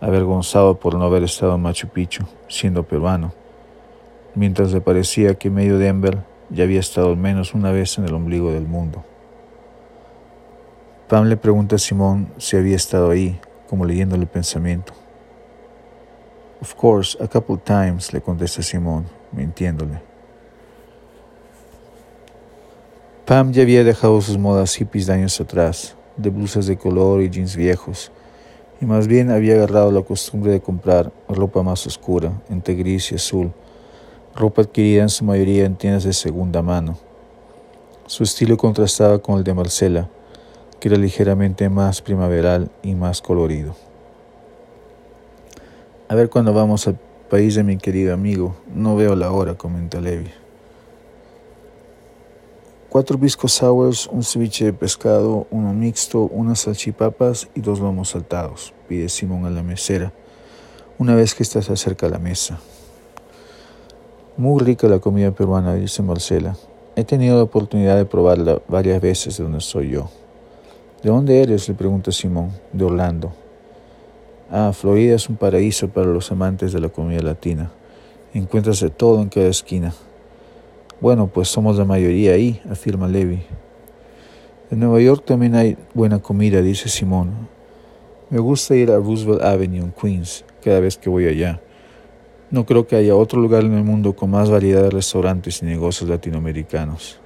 avergonzado 0.00 0.78
por 0.78 0.94
no 0.94 1.04
haber 1.04 1.24
estado 1.24 1.56
en 1.56 1.62
Machu 1.62 1.88
Picchu, 1.88 2.26
siendo 2.46 2.84
peruano, 2.84 3.32
mientras 4.36 4.72
le 4.72 4.80
parecía 4.80 5.34
que 5.34 5.50
medio 5.50 5.78
Denver 5.78 6.18
ya 6.50 6.62
había 6.62 6.78
estado 6.78 7.08
al 7.08 7.16
menos 7.16 7.54
una 7.54 7.72
vez 7.72 7.98
en 7.98 8.04
el 8.04 8.14
ombligo 8.14 8.52
del 8.52 8.68
mundo. 8.68 9.02
Pam 11.08 11.24
le 11.24 11.36
pregunta 11.36 11.74
a 11.74 11.80
Simón 11.80 12.28
si 12.36 12.56
había 12.56 12.76
estado 12.76 13.10
ahí, 13.10 13.40
como 13.68 13.84
leyéndole 13.84 14.22
el 14.22 14.28
pensamiento. 14.28 14.92
Of 16.60 16.74
course, 16.74 17.16
a 17.20 17.28
couple 17.28 17.56
times, 17.58 18.12
le 18.12 18.20
contesta 18.20 18.62
Simón, 18.62 19.06
mintiéndole. 19.30 20.00
Pam 23.24 23.52
ya 23.52 23.62
había 23.62 23.84
dejado 23.84 24.20
sus 24.20 24.38
modas 24.38 24.74
hippies 24.74 25.06
de 25.06 25.12
años 25.12 25.40
atrás, 25.40 25.94
de 26.16 26.30
blusas 26.30 26.66
de 26.66 26.76
color 26.76 27.22
y 27.22 27.30
jeans 27.30 27.54
viejos, 27.54 28.10
y 28.80 28.86
más 28.86 29.06
bien 29.06 29.30
había 29.30 29.54
agarrado 29.54 29.92
la 29.92 30.02
costumbre 30.02 30.50
de 30.50 30.60
comprar 30.60 31.12
ropa 31.28 31.62
más 31.62 31.86
oscura, 31.86 32.32
entre 32.48 32.74
gris 32.74 33.12
y 33.12 33.14
azul, 33.14 33.52
ropa 34.34 34.62
adquirida 34.62 35.02
en 35.02 35.10
su 35.10 35.24
mayoría 35.24 35.64
en 35.64 35.76
tiendas 35.76 36.04
de 36.04 36.12
segunda 36.12 36.60
mano. 36.62 36.98
Su 38.06 38.24
estilo 38.24 38.56
contrastaba 38.56 39.20
con 39.20 39.38
el 39.38 39.44
de 39.44 39.54
Marcela, 39.54 40.08
que 40.80 40.88
era 40.88 40.96
ligeramente 40.96 41.68
más 41.68 42.02
primaveral 42.02 42.70
y 42.82 42.94
más 42.94 43.20
colorido. 43.20 43.76
A 46.08 46.14
ver 46.14 46.30
cuando 46.30 46.54
vamos 46.54 46.88
al 46.88 46.98
país 47.28 47.54
de 47.54 47.62
mi 47.62 47.76
querido 47.76 48.14
amigo. 48.14 48.56
No 48.74 48.96
veo 48.96 49.14
la 49.14 49.30
hora, 49.30 49.54
comenta 49.54 50.00
Levi. 50.00 50.30
Cuatro 52.88 53.18
biscos 53.18 53.52
sours, 53.52 54.06
un 54.06 54.22
ceviche 54.22 54.64
de 54.64 54.72
pescado, 54.72 55.46
uno 55.50 55.74
mixto, 55.74 56.22
unas 56.22 56.60
salchipapas 56.60 57.48
y 57.54 57.60
dos 57.60 57.80
lomos 57.80 58.08
saltados, 58.08 58.72
pide 58.88 59.10
Simón 59.10 59.44
a 59.44 59.50
la 59.50 59.62
mesera, 59.62 60.10
una 60.96 61.14
vez 61.14 61.34
que 61.34 61.42
estás 61.42 61.68
acerca 61.68 62.06
a 62.06 62.08
la 62.10 62.18
mesa. 62.18 62.58
Muy 64.38 64.62
rica 64.62 64.88
la 64.88 65.00
comida 65.00 65.30
peruana, 65.32 65.74
dice 65.74 66.02
Marcela. 66.02 66.56
He 66.96 67.04
tenido 67.04 67.36
la 67.36 67.42
oportunidad 67.42 67.96
de 67.96 68.06
probarla 68.06 68.62
varias 68.68 69.02
veces 69.02 69.36
de 69.36 69.44
donde 69.44 69.60
soy 69.60 69.90
yo. 69.90 70.08
¿De 71.02 71.10
dónde 71.10 71.42
eres? 71.42 71.68
le 71.68 71.74
pregunta 71.74 72.10
Simón. 72.10 72.52
De 72.72 72.84
Orlando. 72.86 73.32
Ah, 74.50 74.72
Florida 74.72 75.14
es 75.14 75.28
un 75.28 75.36
paraíso 75.36 75.88
para 75.88 76.06
los 76.06 76.32
amantes 76.32 76.72
de 76.72 76.80
la 76.80 76.88
comida 76.88 77.20
latina. 77.20 77.70
Encuentras 78.32 78.80
de 78.80 78.88
todo 78.88 79.20
en 79.20 79.28
cada 79.28 79.48
esquina. 79.48 79.92
Bueno, 81.00 81.26
pues 81.26 81.48
somos 81.48 81.76
la 81.76 81.84
mayoría 81.84 82.32
ahí, 82.32 82.60
afirma 82.70 83.08
Levi. 83.08 83.42
En 84.70 84.80
Nueva 84.80 85.00
York 85.00 85.24
también 85.26 85.54
hay 85.54 85.76
buena 85.92 86.20
comida, 86.20 86.62
dice 86.62 86.88
Simón. 86.88 87.48
Me 88.30 88.38
gusta 88.38 88.74
ir 88.74 88.90
a 88.90 88.96
Roosevelt 88.96 89.42
Avenue 89.42 89.80
en 89.80 89.92
Queens 89.92 90.44
cada 90.64 90.80
vez 90.80 90.96
que 90.96 91.10
voy 91.10 91.26
allá. 91.26 91.60
No 92.50 92.64
creo 92.64 92.86
que 92.86 92.96
haya 92.96 93.14
otro 93.14 93.42
lugar 93.42 93.64
en 93.64 93.74
el 93.74 93.84
mundo 93.84 94.16
con 94.16 94.30
más 94.30 94.48
variedad 94.48 94.82
de 94.82 94.90
restaurantes 94.90 95.62
y 95.62 95.66
negocios 95.66 96.08
latinoamericanos. 96.08 97.20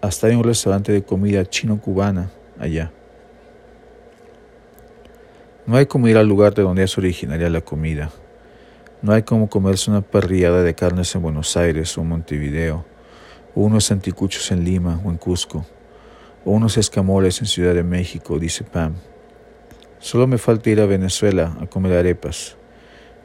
Hasta 0.00 0.28
hay 0.28 0.34
un 0.34 0.44
restaurante 0.44 0.92
de 0.92 1.02
comida 1.02 1.44
chino-cubana 1.44 2.30
allá. 2.58 2.90
No 5.68 5.76
hay 5.76 5.84
como 5.84 6.08
ir 6.08 6.16
al 6.16 6.26
lugar 6.26 6.54
de 6.54 6.62
donde 6.62 6.82
es 6.82 6.96
originaria 6.96 7.50
la 7.50 7.60
comida. 7.60 8.10
No 9.02 9.12
hay 9.12 9.22
como 9.22 9.50
comerse 9.50 9.90
una 9.90 10.00
parrillada 10.00 10.62
de 10.62 10.74
carnes 10.74 11.14
en 11.14 11.20
Buenos 11.20 11.58
Aires 11.58 11.98
o 11.98 12.04
Montevideo, 12.04 12.86
o 13.54 13.60
unos 13.60 13.92
anticuchos 13.92 14.50
en 14.50 14.64
Lima 14.64 14.98
o 15.04 15.10
en 15.10 15.18
Cusco, 15.18 15.66
o 16.46 16.52
unos 16.52 16.78
escamoles 16.78 17.42
en 17.42 17.46
Ciudad 17.48 17.74
de 17.74 17.82
México, 17.82 18.38
dice 18.38 18.64
Pam. 18.64 18.94
Solo 19.98 20.26
me 20.26 20.38
falta 20.38 20.70
ir 20.70 20.80
a 20.80 20.86
Venezuela 20.86 21.54
a 21.60 21.66
comer 21.66 21.98
arepas 21.98 22.56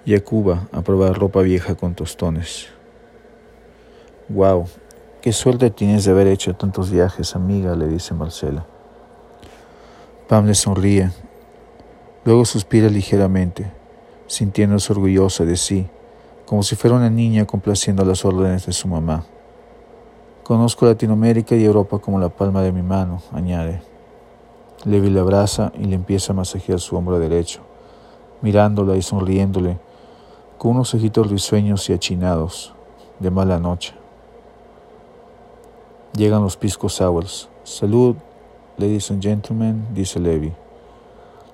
y 0.04 0.14
a 0.14 0.22
Cuba 0.22 0.68
a 0.74 0.82
probar 0.82 1.18
ropa 1.18 1.42
vieja 1.44 1.76
con 1.76 1.96
tostones. 1.96 2.68
Wow, 4.28 4.68
qué 5.22 5.32
suerte 5.32 5.70
tienes 5.70 6.04
de 6.04 6.12
haber 6.12 6.28
hecho 6.28 6.54
tantos 6.54 6.92
viajes, 6.92 7.38
amiga, 7.38 7.74
le 7.78 7.88
dice 7.88 8.14
Marcela. 8.14 8.66
Pam 10.28 10.46
le 10.46 10.56
sonríe 10.56 11.10
Luego 12.25 12.46
suspira 12.46 12.88
ligeramente, 12.88 13.70
sintiéndose 14.27 14.94
orgullosa 14.94 15.44
de 15.44 15.58
sí, 15.58 15.88
como 16.46 16.63
si 16.63 16.77
fuera 16.77 16.96
una 16.96 17.10
niña 17.10 17.46
complaciendo 17.46 18.06
las 18.06 18.24
órdenes 18.24 18.65
de 18.65 18.72
su 18.72 18.88
mamá. 18.88 19.25
Conozco 20.44 20.86
Latinoamérica 20.86 21.56
y 21.56 21.65
Europa 21.65 22.00
como 22.00 22.20
la 22.20 22.30
palma 22.30 22.62
de 22.62 22.72
mi 22.72 22.82
mano, 22.82 23.22
añade. 23.34 23.82
Levi 24.86 25.10
la 25.10 25.22
abraza 25.22 25.74
y 25.77 25.84
le 25.84 25.96
empieza 25.96 26.32
a 26.32 26.36
masajear 26.36 26.80
su 26.80 26.96
hombro 26.96 27.20
derecho, 27.20 27.60
mirándola 28.42 28.96
y 28.96 29.01
sonriéndole, 29.01 29.77
con 30.58 30.72
unos 30.72 30.94
ojitos 30.94 31.30
risueños 31.30 31.89
y 31.89 31.94
achinados, 31.94 32.74
de 33.20 33.32
mala 33.32 33.60
noche. 33.60 33.94
Llegan 36.15 36.42
los 36.42 36.56
piscos 36.56 36.94
sours. 36.94 37.50
Salud, 37.63 38.15
ladies 38.77 39.12
and 39.12 39.22
gentlemen, 39.22 39.88
dice 39.94 40.20
Levi. 40.20 40.62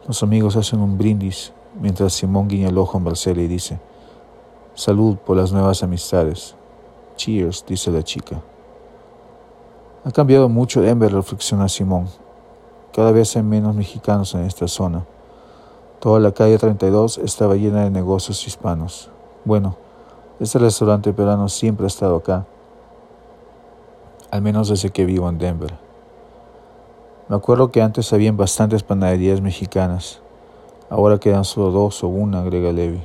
Los 0.08 0.24
amigos 0.24 0.56
hacen 0.56 0.79
un 0.79 0.98
brindis 0.98 1.53
mientras 1.79 2.13
Simón 2.13 2.48
guiña 2.48 2.70
el 2.70 2.77
ojo 2.77 2.98
a 2.98 3.01
Marcela 3.01 3.41
y 3.41 3.48
dice, 3.48 3.79
Salud 4.74 5.18
por 5.18 5.36
las 5.36 5.51
nuevas 5.51 5.84
amistades. 5.84 6.56
Cheers, 7.18 7.65
dice 7.68 7.91
la 7.91 8.01
chica. 8.01 8.41
Ha 10.06 10.12
cambiado 10.12 10.48
mucho 10.48 10.82
Denver, 10.82 11.12
reflexiona 11.12 11.68
Simón. 11.68 12.08
Cada 12.94 13.12
vez 13.12 13.36
hay 13.36 13.44
menos 13.44 13.75
mexicanos 13.75 14.34
en 14.36 14.46
esta 14.46 14.68
zona. 14.68 15.06
Toda 16.00 16.22
la 16.22 16.32
calle 16.32 16.58
32 16.58 17.18
estaba 17.18 17.56
llena 17.56 17.84
de 17.84 17.89
negocios 17.89 18.48
hispanos. 18.48 19.12
Bueno, 19.44 19.75
este 20.39 20.60
restaurante 20.60 21.12
peruano 21.12 21.50
siempre 21.50 21.84
ha 21.84 21.88
estado 21.88 22.15
acá, 22.15 22.46
al 24.32 24.41
menos 24.41 24.70
desde 24.70 24.91
que 24.91 25.06
vivo 25.06 25.27
en 25.27 25.38
Denver. 25.38 25.88
Me 27.29 27.36
acuerdo 27.36 27.69
que 27.69 27.83
antes 27.83 28.12
habían 28.12 28.38
bastantes 28.38 28.81
panaderías 28.81 29.39
mexicanas. 29.39 30.19
Ahora 30.89 31.19
quedan 31.19 31.45
solo 31.45 31.69
dos 31.69 32.03
o 32.03 32.07
una, 32.07 32.39
agrega 32.39 32.71
Levi. 32.71 33.03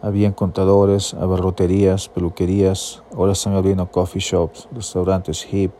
Habían 0.00 0.32
contadores, 0.32 1.14
abarroterías, 1.14 2.08
peluquerías. 2.08 3.02
Ahora 3.12 3.32
están 3.32 3.56
abriendo 3.56 3.90
coffee 3.90 4.20
shops, 4.20 4.68
restaurantes 4.70 5.52
hip, 5.52 5.72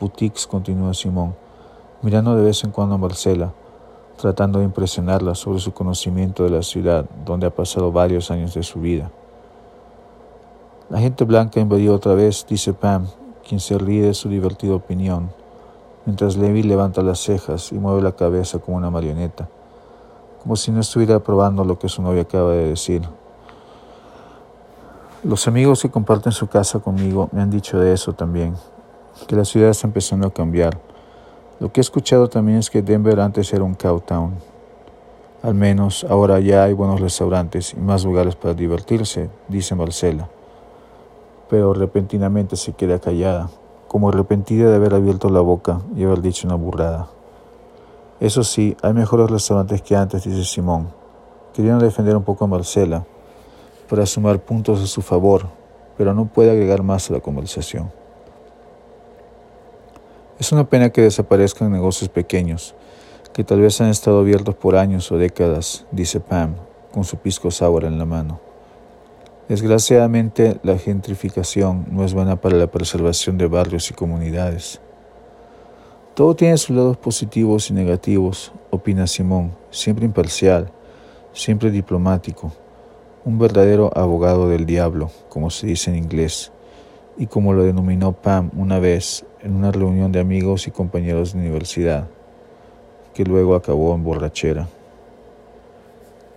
boutiques, 0.00 0.48
continúa 0.48 0.94
Simón, 0.94 1.36
mirando 2.02 2.34
de 2.34 2.42
vez 2.42 2.64
en 2.64 2.72
cuando 2.72 2.96
a 2.96 2.98
Marcela, 2.98 3.52
tratando 4.16 4.58
de 4.58 4.64
impresionarla 4.64 5.36
sobre 5.36 5.60
su 5.60 5.72
conocimiento 5.72 6.42
de 6.42 6.50
la 6.50 6.64
ciudad 6.64 7.06
donde 7.24 7.46
ha 7.46 7.54
pasado 7.54 7.92
varios 7.92 8.32
años 8.32 8.52
de 8.52 8.64
su 8.64 8.80
vida. 8.80 9.12
La 10.90 10.98
gente 10.98 11.22
blanca 11.22 11.60
invadió 11.60 11.94
otra 11.94 12.14
vez, 12.14 12.44
dice 12.48 12.72
Pam, 12.72 13.06
quien 13.48 13.60
se 13.60 13.78
ríe 13.78 14.02
de 14.02 14.14
su 14.14 14.28
divertida 14.28 14.74
opinión 14.74 15.30
mientras 16.06 16.36
Levi 16.36 16.62
levanta 16.62 17.02
las 17.02 17.18
cejas 17.18 17.72
y 17.72 17.74
mueve 17.74 18.00
la 18.00 18.12
cabeza 18.12 18.58
como 18.58 18.76
una 18.76 18.90
marioneta, 18.90 19.48
como 20.42 20.56
si 20.56 20.70
no 20.70 20.80
estuviera 20.80 21.18
probando 21.18 21.64
lo 21.64 21.78
que 21.78 21.88
su 21.88 22.00
novia 22.00 22.22
acaba 22.22 22.52
de 22.52 22.68
decir. 22.68 23.02
Los 25.24 25.48
amigos 25.48 25.82
que 25.82 25.90
comparten 25.90 26.30
su 26.30 26.46
casa 26.46 26.78
conmigo 26.78 27.28
me 27.32 27.42
han 27.42 27.50
dicho 27.50 27.80
de 27.80 27.92
eso 27.92 28.12
también, 28.12 28.54
que 29.26 29.34
la 29.34 29.44
ciudad 29.44 29.70
está 29.70 29.88
empezando 29.88 30.28
a 30.28 30.32
cambiar. 30.32 30.78
Lo 31.58 31.72
que 31.72 31.80
he 31.80 31.82
escuchado 31.82 32.28
también 32.28 32.58
es 32.58 32.70
que 32.70 32.82
Denver 32.82 33.18
antes 33.18 33.52
era 33.52 33.64
un 33.64 33.74
cowtown. 33.74 34.34
Al 35.42 35.54
menos 35.54 36.06
ahora 36.08 36.38
ya 36.38 36.64
hay 36.64 36.74
buenos 36.74 37.00
restaurantes 37.00 37.72
y 37.72 37.76
más 37.76 38.04
lugares 38.04 38.36
para 38.36 38.54
divertirse, 38.54 39.28
dice 39.48 39.74
Marcela. 39.74 40.28
Pero 41.50 41.74
repentinamente 41.74 42.56
se 42.56 42.72
queda 42.74 42.98
callada, 43.00 43.48
como 43.88 44.08
arrepentida 44.08 44.70
de 44.70 44.76
haber 44.76 44.94
abierto 44.94 45.28
la 45.28 45.40
boca 45.40 45.80
y 45.94 46.04
haber 46.04 46.22
dicho 46.22 46.46
una 46.46 46.56
burrada. 46.56 47.08
Eso 48.20 48.44
sí, 48.44 48.76
hay 48.82 48.92
mejores 48.92 49.30
restaurantes 49.30 49.82
que 49.82 49.94
antes, 49.94 50.24
dice 50.24 50.44
Simón, 50.44 50.88
queriendo 51.52 51.84
defender 51.84 52.16
un 52.16 52.24
poco 52.24 52.44
a 52.44 52.48
Marcela 52.48 53.04
para 53.88 54.06
sumar 54.06 54.40
puntos 54.40 54.82
a 54.82 54.86
su 54.86 55.02
favor, 55.02 55.46
pero 55.96 56.14
no 56.14 56.26
puede 56.26 56.50
agregar 56.50 56.82
más 56.82 57.10
a 57.10 57.14
la 57.14 57.20
conversación. 57.20 57.90
Es 60.38 60.52
una 60.52 60.64
pena 60.64 60.90
que 60.90 61.02
desaparezcan 61.02 61.72
negocios 61.72 62.10
pequeños, 62.10 62.74
que 63.32 63.44
tal 63.44 63.60
vez 63.60 63.80
han 63.80 63.88
estado 63.88 64.20
abiertos 64.20 64.54
por 64.54 64.76
años 64.76 65.10
o 65.12 65.18
décadas, 65.18 65.86
dice 65.90 66.20
Pam, 66.20 66.56
con 66.92 67.04
su 67.04 67.16
pisco 67.16 67.50
sour 67.50 67.84
en 67.84 67.98
la 67.98 68.04
mano. 68.04 68.45
Desgraciadamente, 69.48 70.58
la 70.64 70.76
gentrificación 70.76 71.86
no 71.92 72.04
es 72.04 72.14
buena 72.14 72.34
para 72.34 72.56
la 72.56 72.66
preservación 72.66 73.38
de 73.38 73.46
barrios 73.46 73.88
y 73.92 73.94
comunidades. 73.94 74.80
Todo 76.14 76.34
tiene 76.34 76.56
sus 76.56 76.74
lados 76.74 76.96
positivos 76.96 77.70
y 77.70 77.74
negativos, 77.74 78.52
opina 78.70 79.06
Simón, 79.06 79.52
siempre 79.70 80.04
imparcial, 80.04 80.72
siempre 81.32 81.70
diplomático, 81.70 82.52
un 83.24 83.38
verdadero 83.38 83.96
abogado 83.96 84.48
del 84.48 84.66
diablo, 84.66 85.12
como 85.28 85.50
se 85.50 85.68
dice 85.68 85.90
en 85.90 85.96
inglés, 85.96 86.50
y 87.16 87.28
como 87.28 87.52
lo 87.52 87.62
denominó 87.62 88.14
Pam 88.14 88.50
una 88.56 88.80
vez 88.80 89.24
en 89.42 89.54
una 89.54 89.70
reunión 89.70 90.10
de 90.10 90.18
amigos 90.18 90.66
y 90.66 90.72
compañeros 90.72 91.32
de 91.32 91.38
universidad, 91.38 92.08
que 93.14 93.22
luego 93.22 93.54
acabó 93.54 93.94
en 93.94 94.02
borrachera. 94.02 94.66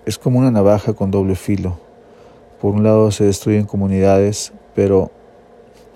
Es 0.06 0.20
como 0.20 0.38
una 0.38 0.52
navaja 0.52 0.94
con 0.94 1.10
doble 1.10 1.34
filo. 1.34 1.89
Por 2.62 2.76
un 2.76 2.84
lado 2.84 3.10
se 3.12 3.24
destruyen 3.24 3.66
comunidades, 3.66 4.52
pero 4.76 5.12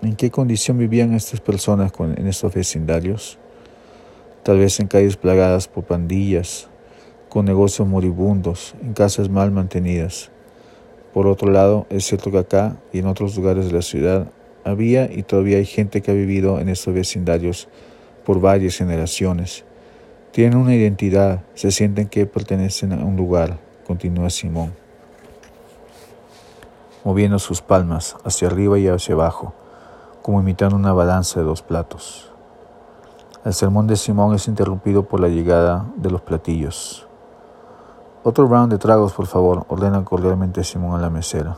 ¿en 0.01 0.15
qué 0.15 0.31
condición 0.31 0.77
vivían 0.77 1.13
estas 1.13 1.41
personas 1.41 1.91
en 1.99 2.27
estos 2.27 2.53
vecindarios? 2.53 3.37
Tal 4.43 4.59
vez 4.59 4.79
en 4.79 4.87
calles 4.87 5.17
plagadas 5.17 5.67
por 5.67 5.83
pandillas, 5.83 6.69
con 7.27 7.45
negocios 7.45 7.87
moribundos, 7.87 8.75
en 8.81 8.93
casas 8.93 9.29
mal 9.29 9.51
mantenidas. 9.51 10.31
Por 11.13 11.27
otro 11.27 11.51
lado, 11.51 11.85
es 11.89 12.05
cierto 12.05 12.31
que 12.31 12.37
acá 12.37 12.77
y 12.93 12.99
en 12.99 13.07
otros 13.07 13.35
lugares 13.35 13.65
de 13.65 13.73
la 13.73 13.81
ciudad 13.81 14.31
había 14.63 15.11
y 15.11 15.23
todavía 15.23 15.57
hay 15.57 15.65
gente 15.65 16.01
que 16.01 16.11
ha 16.11 16.13
vivido 16.13 16.59
en 16.59 16.69
estos 16.69 16.93
vecindarios 16.93 17.67
por 18.25 18.39
varias 18.39 18.77
generaciones. 18.77 19.65
Tienen 20.31 20.57
una 20.57 20.73
identidad, 20.73 21.43
se 21.55 21.71
sienten 21.71 22.07
que 22.07 22.25
pertenecen 22.25 22.93
a 22.93 23.03
un 23.03 23.17
lugar, 23.17 23.59
continúa 23.85 24.29
Simón, 24.29 24.73
moviendo 27.03 27.39
sus 27.39 27.61
palmas 27.61 28.15
hacia 28.23 28.47
arriba 28.47 28.79
y 28.79 28.87
hacia 28.87 29.15
abajo, 29.15 29.53
como 30.21 30.39
imitando 30.39 30.75
una 30.75 30.93
balanza 30.93 31.39
de 31.39 31.45
dos 31.45 31.61
platos. 31.61 32.31
El 33.45 33.53
sermón 33.53 33.87
de 33.87 33.95
Simón 33.95 34.35
es 34.35 34.47
interrumpido 34.47 35.03
por 35.03 35.19
la 35.19 35.27
llegada 35.27 35.85
de 35.95 36.09
los 36.09 36.21
platillos. 36.21 37.07
Otro 38.23 38.47
round 38.47 38.71
de 38.71 38.77
tragos, 38.77 39.13
por 39.13 39.27
favor, 39.27 39.65
ordena 39.67 40.05
cordialmente 40.05 40.63
Simón 40.63 40.97
a 40.97 41.01
la 41.01 41.09
mesera. 41.09 41.57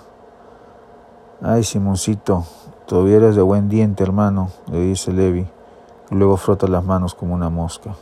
Ay, 1.41 1.63
Simoncito, 1.63 2.45
Todavía 2.85 3.15
eres 3.15 3.35
de 3.35 3.41
buen 3.41 3.67
diente, 3.67 4.03
hermano, 4.03 4.51
le 4.71 4.79
dice 4.79 5.11
Levi, 5.11 5.47
y 6.11 6.15
luego 6.15 6.37
frota 6.37 6.67
las 6.67 6.83
manos 6.83 7.15
como 7.15 7.33
una 7.33 7.49
mosca. 7.49 7.95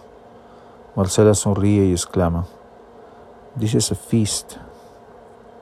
Marcela 0.93 1.33
sonríe 1.33 1.85
y 1.85 1.93
exclama, 1.93 2.45
This 3.57 3.75
is 3.75 3.91
a 3.93 3.95
feast. 3.95 4.57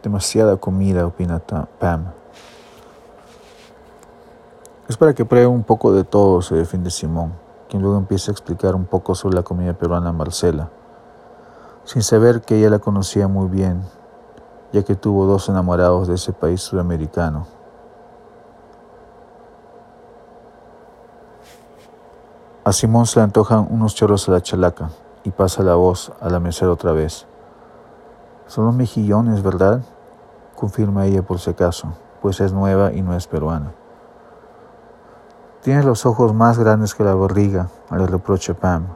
Demasiada 0.04 0.58
comida, 0.58 1.06
opina 1.06 1.40
Pam. 1.80 2.12
Es 4.90 4.98
para 4.98 5.14
que 5.14 5.26
pruebe 5.26 5.48
un 5.48 5.64
poco 5.64 5.94
de 5.94 6.04
todo, 6.04 6.42
se 6.42 6.56
defiende 6.56 6.90
Simón, 6.90 7.34
quien 7.70 7.84
luego 7.84 7.98
empieza 7.98 8.32
a 8.32 8.34
explicar 8.34 8.76
un 8.76 8.86
poco 8.86 9.14
sobre 9.14 9.36
la 9.36 9.44
comida 9.44 9.74
peruana 9.74 10.10
a 10.10 10.12
Marcela, 10.12 10.70
sin 11.86 12.02
saber 12.02 12.42
que 12.42 12.58
ella 12.58 12.70
la 12.72 12.80
conocía 12.80 13.28
muy 13.28 13.48
bien, 13.48 13.84
ya 14.74 14.84
que 14.84 14.96
tuvo 14.96 15.26
dos 15.26 15.50
enamorados 15.50 16.08
de 16.08 16.16
ese 16.16 16.34
país 16.34 16.62
sudamericano. 16.62 17.46
A 22.64 22.74
Simón 22.74 23.06
se 23.06 23.20
le 23.20 23.24
antojan 23.24 23.68
unos 23.70 23.96
chorros 23.96 24.28
a 24.28 24.34
la 24.34 24.42
chalaca 24.42 24.90
y 25.24 25.30
pasa 25.30 25.64
la 25.64 25.76
voz 25.76 26.12
a 26.20 26.30
la 26.30 26.40
mesera 26.40 26.72
otra 26.72 26.92
vez. 26.92 27.28
Son 28.52 28.66
los 28.66 28.76
mejillones, 28.76 29.42
¿verdad? 29.44 29.82
Confirma 30.58 31.06
ella 31.06 31.22
por 31.22 31.40
si 31.40 31.50
acaso, 31.50 31.94
pues 32.22 32.42
es 32.42 32.52
nueva 32.52 32.92
y 32.92 33.02
no 33.02 33.16
es 33.16 33.26
peruana. 33.26 33.72
Tienes 35.62 35.86
los 35.86 36.06
ojos 36.06 36.34
más 36.34 36.60
grandes 36.60 36.94
que 36.94 37.06
la 37.06 37.16
barriga, 37.16 37.70
le 37.90 38.06
reprocha 38.06 38.54
Pam, 38.54 38.88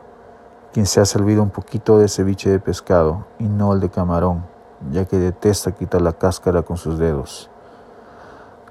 quien 0.73 0.85
se 0.85 0.99
ha 0.99 1.05
servido 1.05 1.41
un 1.41 1.51
poquito 1.51 1.97
de 1.97 2.09
ceviche 2.09 2.49
de 2.49 2.59
pescado 2.59 3.27
y 3.39 3.45
no 3.45 3.71
el 3.71 3.79
de 3.79 3.89
camarón, 3.89 4.43
ya 4.91 5.05
que 5.05 5.17
detesta 5.19 5.71
quitar 5.71 6.01
la 6.01 6.11
cáscara 6.11 6.63
con 6.63 6.75
sus 6.75 6.99
dedos. 6.99 7.49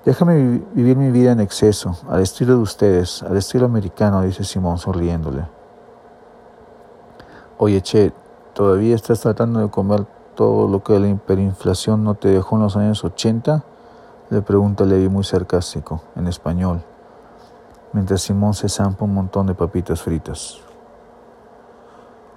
Déjame 0.05 0.61
vivir 0.75 0.99
mi 0.99 1.11
vida 1.11 1.33
en 1.33 1.40
exceso, 1.40 1.97
al 2.11 2.20
estilo 2.20 2.57
de 2.57 2.62
ustedes, 2.62 3.23
al 3.23 3.38
estilo 3.38 3.64
americano, 3.64 4.20
dice 4.20 4.44
Simón 4.44 4.77
sonriéndole. 4.77 5.47
Oye, 7.57 7.81
Che, 7.81 8.12
¿todavía 8.53 8.94
estás 8.94 9.20
tratando 9.20 9.61
de 9.61 9.70
comer 9.70 10.07
todo 10.35 10.68
lo 10.68 10.83
que 10.83 10.99
la 10.99 11.09
hiperinflación 11.09 12.05
no 12.05 12.14
te 12.14 12.29
dejó 12.29 12.57
en 12.57 12.62
los 12.62 12.77
años 12.77 13.05
80? 13.05 13.64
Le 14.31 14.42
pregunta 14.42 14.85
Levi 14.85 15.09
muy 15.09 15.25
sarcástico, 15.25 16.03
en 16.16 16.27
español, 16.27 16.83
mientras 17.92 18.23
Simón 18.23 18.55
se 18.55 18.68
zampa 18.68 19.05
un 19.05 19.14
montón 19.14 19.47
de 19.47 19.55
papitas 19.55 20.03
fritas. 20.03 20.61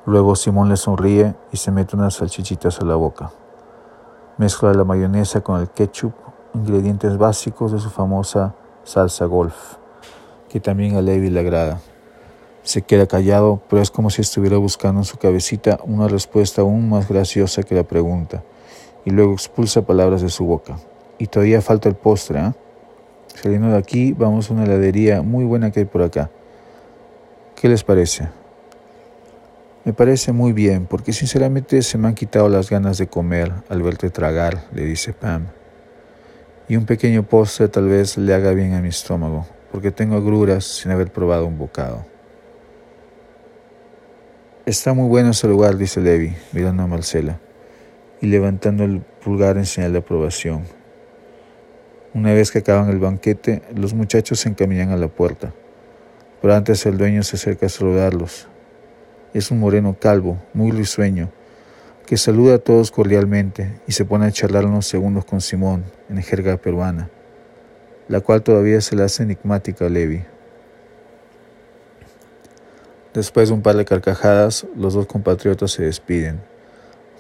Luego 0.06 0.36
Simón 0.36 0.70
le 0.70 0.78
sonríe 0.78 1.36
y 1.52 1.58
se 1.58 1.72
mete 1.72 1.96
unas 1.96 2.16
salchichitas 2.16 2.80
a 2.80 2.86
la 2.86 2.96
boca. 2.96 3.32
Mezcla 4.38 4.74
la 4.74 4.84
mayonesa 4.84 5.42
con 5.42 5.60
el 5.60 5.70
ketchup 5.70 6.14
ingredientes 6.54 7.18
básicos 7.18 7.72
de 7.72 7.80
su 7.80 7.90
famosa 7.90 8.54
salsa 8.84 9.26
golf, 9.26 9.76
que 10.50 10.60
también 10.60 10.96
a 10.96 11.02
Levi 11.02 11.30
le 11.30 11.40
agrada. 11.40 11.80
Se 12.68 12.82
queda 12.82 13.08
callado, 13.08 13.62
pero 13.70 13.82
es 13.82 13.90
como 13.90 14.10
si 14.10 14.20
estuviera 14.20 14.58
buscando 14.58 15.00
en 15.00 15.06
su 15.06 15.16
cabecita 15.16 15.80
una 15.86 16.10
respuesta 16.10 16.64
aún 16.64 16.90
más 16.90 17.08
graciosa 17.08 17.64
que 17.64 17.74
la 17.76 17.84
pregunta, 17.84 18.44
y 19.06 19.12
luego 19.12 19.32
expulsa 19.32 19.84
palabras 19.86 20.22
de 20.22 20.28
su 20.28 20.44
boca. 20.44 20.78
Y 21.18 21.28
todavía 21.28 21.62
falta 21.62 21.88
el 21.88 21.96
postre, 21.96 22.42
¿eh? 22.42 22.52
Saliendo 23.42 23.70
de 23.70 23.78
aquí, 23.78 24.12
vamos 24.12 24.50
a 24.50 24.54
una 24.54 24.66
heladería 24.66 25.22
muy 25.22 25.46
buena 25.46 25.72
que 25.72 25.80
hay 25.80 25.86
por 25.86 26.02
acá. 26.02 26.30
¿Qué 27.56 27.70
les 27.70 27.86
parece? 27.86 28.28
Me 29.86 29.94
parece 29.94 30.34
muy 30.34 30.52
bien, 30.52 30.88
porque 30.88 31.14
sinceramente 31.14 31.82
se 31.84 31.98
me 31.98 32.10
han 32.10 32.16
quitado 32.16 32.50
las 32.50 32.70
ganas 32.70 32.98
de 32.98 33.08
comer 33.08 33.54
al 33.70 33.82
verte 33.82 34.10
tragar, 34.10 34.66
le 34.74 34.84
dice 34.84 35.14
Pam 35.14 35.46
y 36.68 36.76
un 36.76 36.86
pequeño 36.86 37.24
postre 37.24 37.70
tal 37.70 37.88
vez 37.88 38.18
le 38.18 38.34
haga 38.34 38.52
bien 38.52 38.74
a 38.74 38.82
mi 38.82 38.90
estómago, 38.90 39.46
porque 39.72 39.92
tengo 39.92 40.18
agruras 40.18 40.66
sin 40.66 40.92
haber 40.92 41.14
probado 41.14 41.46
un 41.46 41.58
bocado. 41.58 42.17
Está 44.68 44.94
muy 44.94 45.08
bueno 45.08 45.30
ese 45.30 45.48
lugar, 45.48 45.78
dice 45.78 46.02
Levi, 46.02 46.36
mirando 46.52 46.84
a 46.84 46.88
Marcela 46.88 47.40
y 48.20 48.26
levantando 48.28 48.84
el 48.84 49.00
pulgar 49.00 49.56
en 49.56 49.66
señal 49.66 49.94
de 49.94 50.00
aprobación. 50.00 50.64
Una 52.14 52.34
vez 52.34 52.52
que 52.52 52.60
acaban 52.60 52.90
el 52.90 53.00
banquete, 53.00 53.62
los 53.74 53.94
muchachos 53.94 54.42
se 54.42 54.50
encaminan 54.50 54.90
a 54.90 54.98
la 54.98 55.08
puerta, 55.08 55.54
pero 56.42 56.54
antes 56.54 56.86
el 56.86 56.98
dueño 56.98 57.24
se 57.24 57.38
acerca 57.38 57.68
a 57.68 57.70
saludarlos. 57.70 58.50
Es 59.34 59.52
un 59.52 59.62
moreno 59.62 59.96
calvo, 59.98 60.38
muy 60.54 60.72
risueño, 60.72 61.30
que 62.06 62.18
saluda 62.18 62.56
a 62.56 62.60
todos 62.60 62.92
cordialmente 62.92 63.80
y 63.88 63.94
se 63.94 64.04
pone 64.04 64.26
a 64.26 64.32
charlar 64.34 64.66
unos 64.66 64.86
segundos 64.86 65.24
con 65.24 65.40
Simón 65.40 65.86
en 66.10 66.22
jerga 66.22 66.58
peruana, 66.58 67.10
la 68.10 68.20
cual 68.20 68.44
todavía 68.44 68.82
se 68.82 68.98
le 68.98 69.04
hace 69.04 69.24
enigmática 69.24 69.86
a 69.86 69.90
Levi. 69.90 70.24
Después 73.18 73.50
de 73.50 73.56
un 73.56 73.64
par 73.64 73.76
de 73.76 73.84
carcajadas, 73.84 74.68
los 74.76 74.94
dos 74.94 75.08
compatriotas 75.08 75.72
se 75.72 75.82
despiden, 75.82 76.40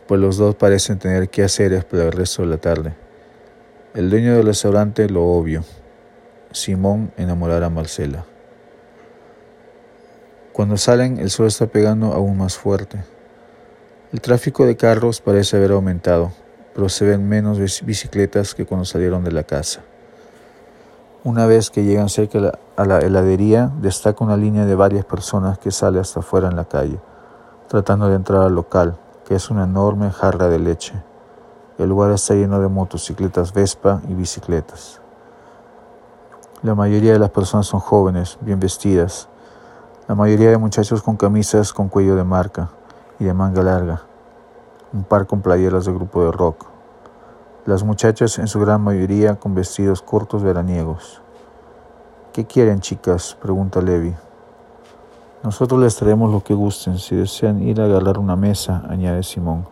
pues 0.07 0.21
los 0.21 0.38
dos 0.38 0.53
parecen 0.53 0.99
tener 0.99 1.27
que 1.27 1.41
hacer 1.41 1.88
para 1.88 2.03
el 2.03 2.12
resto 2.12 2.43
de 2.43 2.49
la 2.49 2.57
tarde. 2.57 2.93
El 3.95 4.12
dueño 4.12 4.36
del 4.36 4.45
restaurante 4.45 5.10
lo 5.10 5.25
obvio, 5.25 5.63
Simón 6.51 7.12
enamorar 7.17 7.63
a 7.63 7.71
Marcela. 7.71 8.25
Cuando 10.53 10.77
salen, 10.77 11.17
el 11.17 11.31
sol 11.31 11.47
está 11.47 11.65
pegando 11.65 12.13
aún 12.13 12.38
más 12.38 12.55
fuerte. 12.55 12.99
El 14.13 14.21
tráfico 14.21 14.67
de 14.67 14.77
carros 14.77 15.19
parece 15.19 15.57
haber 15.57 15.71
aumentado, 15.71 16.31
pero 16.75 16.89
se 16.89 17.05
ven 17.05 17.27
menos 17.27 17.57
bicicletas 17.83 18.53
que 18.53 18.67
cuando 18.67 18.86
salieron 18.86 19.23
de 19.23 19.31
la 19.31 19.41
casa. 19.41 19.81
Una 21.27 21.45
vez 21.45 21.69
que 21.69 21.83
llegan 21.83 22.07
cerca 22.07 22.57
a 22.77 22.85
la 22.85 22.99
heladería, 22.99 23.69
destaca 23.81 24.23
una 24.23 24.37
línea 24.37 24.63
de 24.63 24.75
varias 24.75 25.03
personas 25.03 25.59
que 25.59 25.71
sale 25.71 25.99
hasta 25.99 26.21
afuera 26.21 26.47
en 26.47 26.55
la 26.55 26.63
calle, 26.63 27.01
tratando 27.67 28.07
de 28.07 28.15
entrar 28.15 28.43
al 28.43 28.55
local, 28.55 28.97
que 29.27 29.35
es 29.35 29.49
una 29.49 29.65
enorme 29.65 30.09
jarra 30.09 30.47
de 30.47 30.57
leche. 30.57 30.93
El 31.77 31.89
lugar 31.89 32.11
está 32.13 32.33
lleno 32.33 32.61
de 32.61 32.69
motocicletas 32.69 33.51
Vespa 33.51 33.99
y 34.07 34.13
bicicletas. 34.13 35.01
La 36.63 36.75
mayoría 36.75 37.11
de 37.11 37.19
las 37.19 37.31
personas 37.31 37.67
son 37.67 37.81
jóvenes, 37.81 38.37
bien 38.39 38.61
vestidas. 38.61 39.27
La 40.07 40.15
mayoría 40.15 40.49
de 40.49 40.57
muchachos 40.57 41.03
con 41.03 41.17
camisas 41.17 41.73
con 41.73 41.89
cuello 41.89 42.15
de 42.15 42.23
marca 42.23 42.69
y 43.19 43.25
de 43.25 43.33
manga 43.33 43.63
larga. 43.63 44.03
Un 44.93 45.03
par 45.03 45.27
con 45.27 45.41
playeras 45.41 45.83
de 45.83 45.91
grupo 45.91 46.23
de 46.23 46.31
rock. 46.31 46.76
Las 47.67 47.84
muchachas 47.84 48.39
en 48.39 48.47
su 48.47 48.62
gran 48.62 48.80
mayoría 48.80 49.36
con 49.36 49.53
vestidos 49.53 50.01
cortos 50.01 50.41
veraniegos. 50.41 51.21
¿Qué 52.32 52.45
quieren, 52.45 52.80
chicas? 52.80 53.38
pregunta 53.41 53.82
Levi. 53.82 54.15
Nosotros 55.43 55.82
les 55.82 55.97
traemos 55.97 56.32
lo 56.32 56.41
que 56.41 56.53
gusten, 56.53 56.97
si 56.97 57.17
desean 57.17 57.62
ir 57.62 57.82
a 57.82 57.84
agarrar 57.84 58.19
una 58.19 58.38
mesa, 58.38 58.86
añade 58.88 59.21
Simón. 59.21 59.67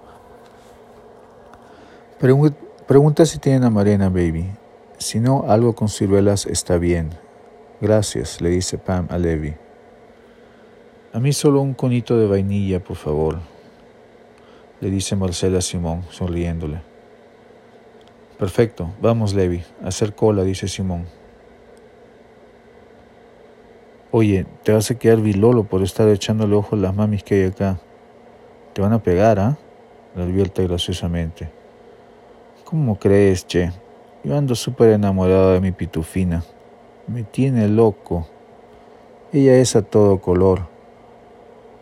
Pregunta 2.86 3.26
si 3.26 3.40
tienen 3.40 3.64
amarena, 3.64 4.10
baby. 4.10 4.52
Si 4.98 5.22
no, 5.22 5.46
algo 5.48 5.74
con 5.74 5.88
ciruelas 5.88 6.48
está 6.48 6.78
bien. 6.78 7.12
Gracias, 7.80 8.42
le 8.42 8.50
dice 8.50 8.78
Pam 8.78 9.08
a 9.10 9.18
Levi. 9.18 9.54
A 11.14 11.22
mí 11.22 11.32
solo 11.32 11.62
un 11.62 11.74
conito 11.74 12.18
de 12.18 12.28
vainilla, 12.28 12.84
por 12.84 12.98
favor, 12.98 13.40
le 14.82 14.90
dice 14.90 15.16
Marcela 15.16 15.60
a 15.60 15.62
Simón, 15.62 16.04
sonriéndole. 16.10 16.95
Perfecto, 18.38 18.90
vamos, 19.02 19.34
Levi, 19.34 19.64
hacer 19.84 20.14
cola, 20.14 20.44
dice 20.44 20.68
Simón. 20.68 21.06
Oye, 24.12 24.46
te 24.64 24.74
vas 24.74 24.92
a 24.92 24.96
quedar 24.96 25.20
vilolo 25.20 25.64
por 25.64 25.82
estar 25.82 26.08
echándole 26.10 26.56
ojo 26.56 26.76
a 26.76 26.80
las 26.80 26.96
mamis 26.96 27.24
que 27.24 27.36
hay 27.36 27.50
acá. 27.50 27.80
Te 28.74 28.82
van 28.82 28.94
a 28.94 29.00
pegar, 29.02 29.40
¿ah? 29.40 29.58
¿eh? 29.58 30.18
Le 30.18 30.24
advierte 30.24 30.68
graciosamente. 30.68 31.50
¿Cómo 32.66 32.98
crees, 32.98 33.46
che? 33.46 33.72
Yo 34.24 34.38
ando 34.38 34.56
súper 34.56 34.92
enamorado 34.92 35.54
de 35.54 35.62
mi 35.62 35.72
pitufina. 35.72 36.44
Me 37.08 37.24
tiene 37.24 37.68
loco. 37.68 38.28
Ella 39.32 39.58
es 39.58 39.76
a 39.76 39.82
todo 39.82 40.20
color. 40.20 40.68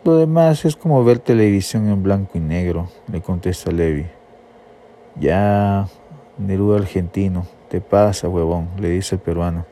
Lo 0.04 0.16
demás 0.16 0.64
es 0.64 0.76
como 0.76 1.02
ver 1.02 1.20
televisión 1.20 1.88
en 1.88 2.02
blanco 2.02 2.36
y 2.36 2.40
negro, 2.40 2.90
le 3.10 3.22
contesta 3.22 3.70
Levi. 3.70 4.06
Ya, 5.18 5.88
Neruda 6.38 6.78
argentino, 6.78 7.46
te 7.68 7.80
pasa, 7.80 8.28
huevón, 8.28 8.68
le 8.78 8.88
dice 8.88 9.14
el 9.14 9.20
peruano. 9.20 9.66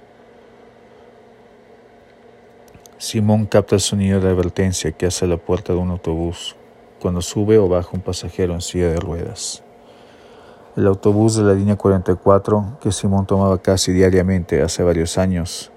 Simón 2.98 3.46
capta 3.46 3.75
el 3.75 3.81
sonido 3.81 4.20
de 4.20 4.29
advertencia 4.29 4.92
que 4.92 5.07
hace 5.07 5.27
la 5.27 5.37
puerta 5.37 5.72
de 5.72 5.81
un 5.81 5.90
autobús 5.90 6.55
cuando 7.01 7.20
sube 7.20 7.59
o 7.59 7.68
baja 7.68 7.90
un 7.92 8.01
pasajero 8.01 8.55
en 8.55 8.61
silla 8.61 8.88
de 8.88 9.01
ruedas. 9.01 9.64
El 10.77 10.87
autobús 10.87 11.35
de 11.35 11.42
la 11.42 11.53
línea 11.53 11.75
44, 11.75 12.79
que 12.81 12.92
Simón 12.92 13.27
tomaba 13.27 13.59
casi 13.59 13.92
diariamente 13.92 14.62
hace 14.62 14.85
varios 14.85 15.18
años, 15.18 15.72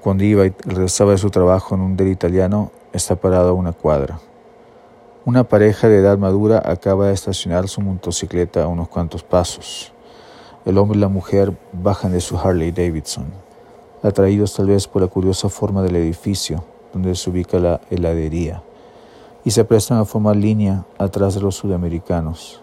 cuando 0.00 0.22
iba 0.22 0.46
y 0.46 0.54
regresaba 0.64 1.10
de 1.10 1.18
su 1.18 1.28
trabajo 1.28 1.74
en 1.74 1.80
un 1.80 1.96
del 1.96 2.08
italiano, 2.08 2.70
está 2.92 3.16
parado 3.16 3.50
a 3.50 3.52
una 3.52 3.72
cuadra. 3.72 4.20
Una 5.28 5.44
pareja 5.44 5.90
de 5.90 5.98
edad 5.98 6.16
madura 6.16 6.62
acaba 6.64 7.08
de 7.08 7.12
estacionar 7.12 7.68
su 7.68 7.82
motocicleta 7.82 8.62
a 8.62 8.66
unos 8.66 8.88
cuantos 8.88 9.22
pasos. 9.22 9.92
El 10.64 10.78
hombre 10.78 10.96
y 10.96 11.02
la 11.02 11.08
mujer 11.08 11.54
bajan 11.70 12.12
de 12.12 12.22
su 12.22 12.38
Harley 12.38 12.70
Davidson, 12.70 13.26
atraídos 14.02 14.54
tal 14.54 14.68
vez 14.68 14.88
por 14.88 15.02
la 15.02 15.08
curiosa 15.08 15.50
forma 15.50 15.82
del 15.82 15.96
edificio 15.96 16.64
donde 16.94 17.14
se 17.14 17.28
ubica 17.28 17.58
la 17.58 17.78
heladería, 17.90 18.62
y 19.44 19.50
se 19.50 19.66
prestan 19.66 19.98
a 19.98 20.06
formar 20.06 20.34
línea 20.34 20.86
atrás 20.96 21.34
de 21.34 21.42
los 21.42 21.56
sudamericanos. 21.56 22.62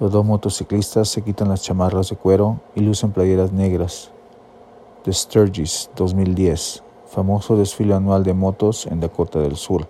Los 0.00 0.10
dos 0.12 0.24
motociclistas 0.24 1.10
se 1.10 1.20
quitan 1.20 1.50
las 1.50 1.60
chamarras 1.60 2.08
de 2.08 2.16
cuero 2.16 2.58
y 2.74 2.80
lucen 2.80 3.12
playeras 3.12 3.52
negras. 3.52 4.10
The 5.04 5.12
Sturgis 5.12 5.90
2010, 5.94 6.82
famoso 7.10 7.54
desfile 7.58 7.92
anual 7.92 8.24
de 8.24 8.32
motos 8.32 8.86
en 8.86 8.98
Dakota 8.98 9.40
del 9.40 9.56
Sur. 9.56 9.86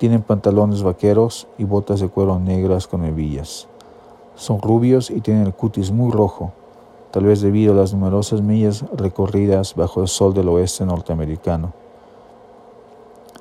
Tienen 0.00 0.22
pantalones 0.22 0.82
vaqueros 0.82 1.46
y 1.58 1.64
botas 1.64 2.00
de 2.00 2.08
cuero 2.08 2.38
negras 2.38 2.86
con 2.86 3.04
hebillas. 3.04 3.68
Son 4.34 4.62
rubios 4.62 5.10
y 5.10 5.20
tienen 5.20 5.44
el 5.44 5.52
cutis 5.52 5.90
muy 5.90 6.10
rojo, 6.10 6.54
tal 7.10 7.24
vez 7.24 7.42
debido 7.42 7.74
a 7.74 7.76
las 7.76 7.92
numerosas 7.92 8.40
millas 8.40 8.82
recorridas 8.94 9.74
bajo 9.74 10.00
el 10.00 10.08
sol 10.08 10.32
del 10.32 10.48
oeste 10.48 10.86
norteamericano. 10.86 11.74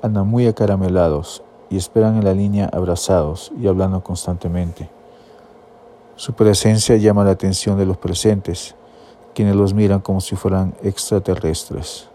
Andan 0.02 0.28
muy 0.28 0.48
acaramelados 0.48 1.43
y 1.69 1.78
esperan 1.78 2.17
en 2.17 2.26
la 2.26 2.34
línea 2.34 2.69
abrazados 2.74 3.54
y 3.58 3.65
hablando 3.65 4.04
constantemente. 4.04 4.89
Su 6.17 6.34
presencia 6.34 6.98
llama 6.98 7.24
la 7.24 7.32
atención 7.32 7.78
de 7.78 7.86
los 7.86 7.95
presentes, 7.95 8.76
quienes 9.34 9.56
los 9.56 9.74
miran 9.74 10.02
como 10.02 10.19
si 10.19 10.36
fueran 10.36 10.76
extraterrestres. 10.84 12.10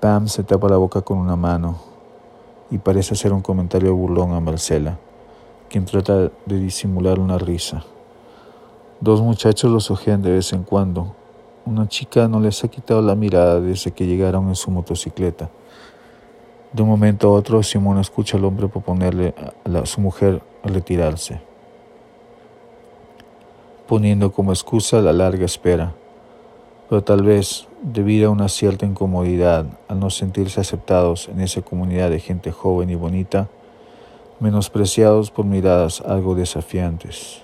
Pam 0.00 0.26
se 0.26 0.42
tapa 0.42 0.68
la 0.68 0.78
boca 0.78 1.00
con 1.00 1.18
una 1.18 1.36
mano 1.36 1.87
y 2.70 2.78
parece 2.78 3.14
hacer 3.14 3.32
un 3.32 3.40
comentario 3.40 3.94
burlón 3.94 4.32
a 4.32 4.40
Marcela, 4.40 4.98
quien 5.68 5.84
trata 5.84 6.30
de 6.46 6.58
disimular 6.58 7.18
una 7.18 7.38
risa. 7.38 7.84
Dos 9.00 9.20
muchachos 9.20 9.70
los 9.70 9.90
ojean 9.90 10.22
de 10.22 10.32
vez 10.32 10.52
en 10.52 10.64
cuando. 10.64 11.14
Una 11.64 11.88
chica 11.88 12.28
no 12.28 12.40
les 12.40 12.64
ha 12.64 12.68
quitado 12.68 13.02
la 13.02 13.14
mirada 13.14 13.60
desde 13.60 13.92
que 13.92 14.06
llegaron 14.06 14.48
en 14.48 14.56
su 14.56 14.70
motocicleta. 14.70 15.50
De 16.72 16.82
un 16.82 16.88
momento 16.88 17.28
a 17.28 17.32
otro, 17.32 17.62
Simón 17.62 17.98
escucha 17.98 18.36
al 18.36 18.44
hombre 18.44 18.68
proponerle 18.68 19.34
a, 19.64 19.78
a 19.78 19.86
su 19.86 20.00
mujer 20.00 20.42
retirarse 20.64 21.48
poniendo 23.88 24.30
como 24.30 24.52
excusa 24.52 25.00
la 25.00 25.14
larga 25.14 25.46
espera, 25.46 25.94
pero 26.88 27.02
tal 27.02 27.22
vez 27.22 27.66
debido 27.82 28.28
a 28.28 28.32
una 28.32 28.48
cierta 28.48 28.86
incomodidad 28.86 29.66
al 29.88 30.00
no 30.00 30.10
sentirse 30.10 30.60
aceptados 30.60 31.28
en 31.28 31.40
esa 31.40 31.62
comunidad 31.62 32.10
de 32.10 32.20
gente 32.20 32.52
joven 32.52 32.90
y 32.90 32.94
bonita, 32.94 33.48
menospreciados 34.40 35.30
por 35.30 35.44
miradas 35.44 36.00
algo 36.00 36.34
desafiantes. 36.34 37.42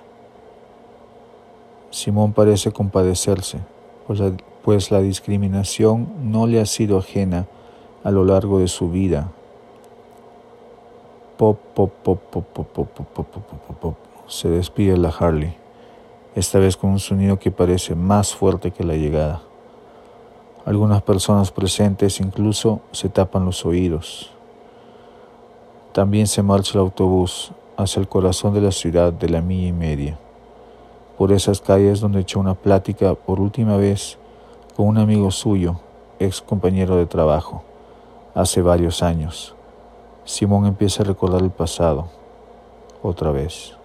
Simón 1.91 2.33
parece 2.33 2.73
compadecerse, 2.73 3.59
pues 4.07 4.21
la, 4.21 4.33
pues 4.63 4.91
discriminación 4.91 6.09
no 6.23 6.47
le 6.47 6.61
ha 6.61 6.67
sido 6.67 6.99
ajena 6.99 7.47
a 8.03 8.11
lo 8.11 8.25
largo 8.25 8.59
de 8.59 8.69
su 8.69 8.91
vida. 8.91 9.31
Pop, 11.37 11.59
pop, 11.75 11.93
pop, 12.03 12.21
pop, 12.31 12.47
pop, 12.53 12.67
pop, 12.73 12.89
pop, 12.89 13.09
pop, 13.15 13.27
pop, 13.33 13.77
pop, 13.81 13.95
se 14.27 14.49
despide 14.49 14.97
la 14.97 15.09
Harley 15.09 15.65
esta 16.35 16.59
vez 16.59 16.77
con 16.77 16.91
un 16.91 16.99
sonido 16.99 17.39
que 17.39 17.51
parece 17.51 17.95
más 17.95 18.35
fuerte 18.35 18.73
que 18.73 18.85
la 18.85 18.95
llegada. 18.95 19.43
Algunas 20.65 21.03
personas 21.03 21.51
presentes 21.51 22.21
incluso 22.21 22.81
se 22.91 23.11
tapan 23.11 23.45
los 23.45 23.67
oídos. 23.67 24.31
También 25.93 26.27
se 26.27 26.43
marcha 26.43 26.73
el 26.75 26.81
autobús 26.81 27.53
hacia 27.77 28.01
el 28.01 28.09
corazón 28.09 28.55
de 28.55 28.63
la 28.63 28.73
ciudad 28.73 29.13
de 29.13 29.29
la 29.29 29.43
milla 29.43 29.69
y 29.69 29.73
media, 29.73 30.19
por 31.19 31.33
esas 31.33 31.61
calles 31.61 32.01
donde 32.01 32.21
echó 32.21 32.41
una 32.41 32.55
plática 32.55 33.15
por 33.15 33.41
última 33.41 33.77
vez 33.77 34.17
con 34.75 34.87
un 34.87 34.97
amigo 34.97 35.31
suyo, 35.31 35.81
ex 36.19 36.41
compañero 36.41 36.97
de 36.97 37.05
trabajo, 37.05 37.63
hace 38.35 38.63
varios 38.63 39.03
años. 39.03 39.55
Simón 40.25 40.65
empieza 40.65 41.03
a 41.03 41.07
recordar 41.07 41.43
el 41.43 41.51
pasado, 41.51 42.09
otra 43.03 43.31
vez. 43.31 43.77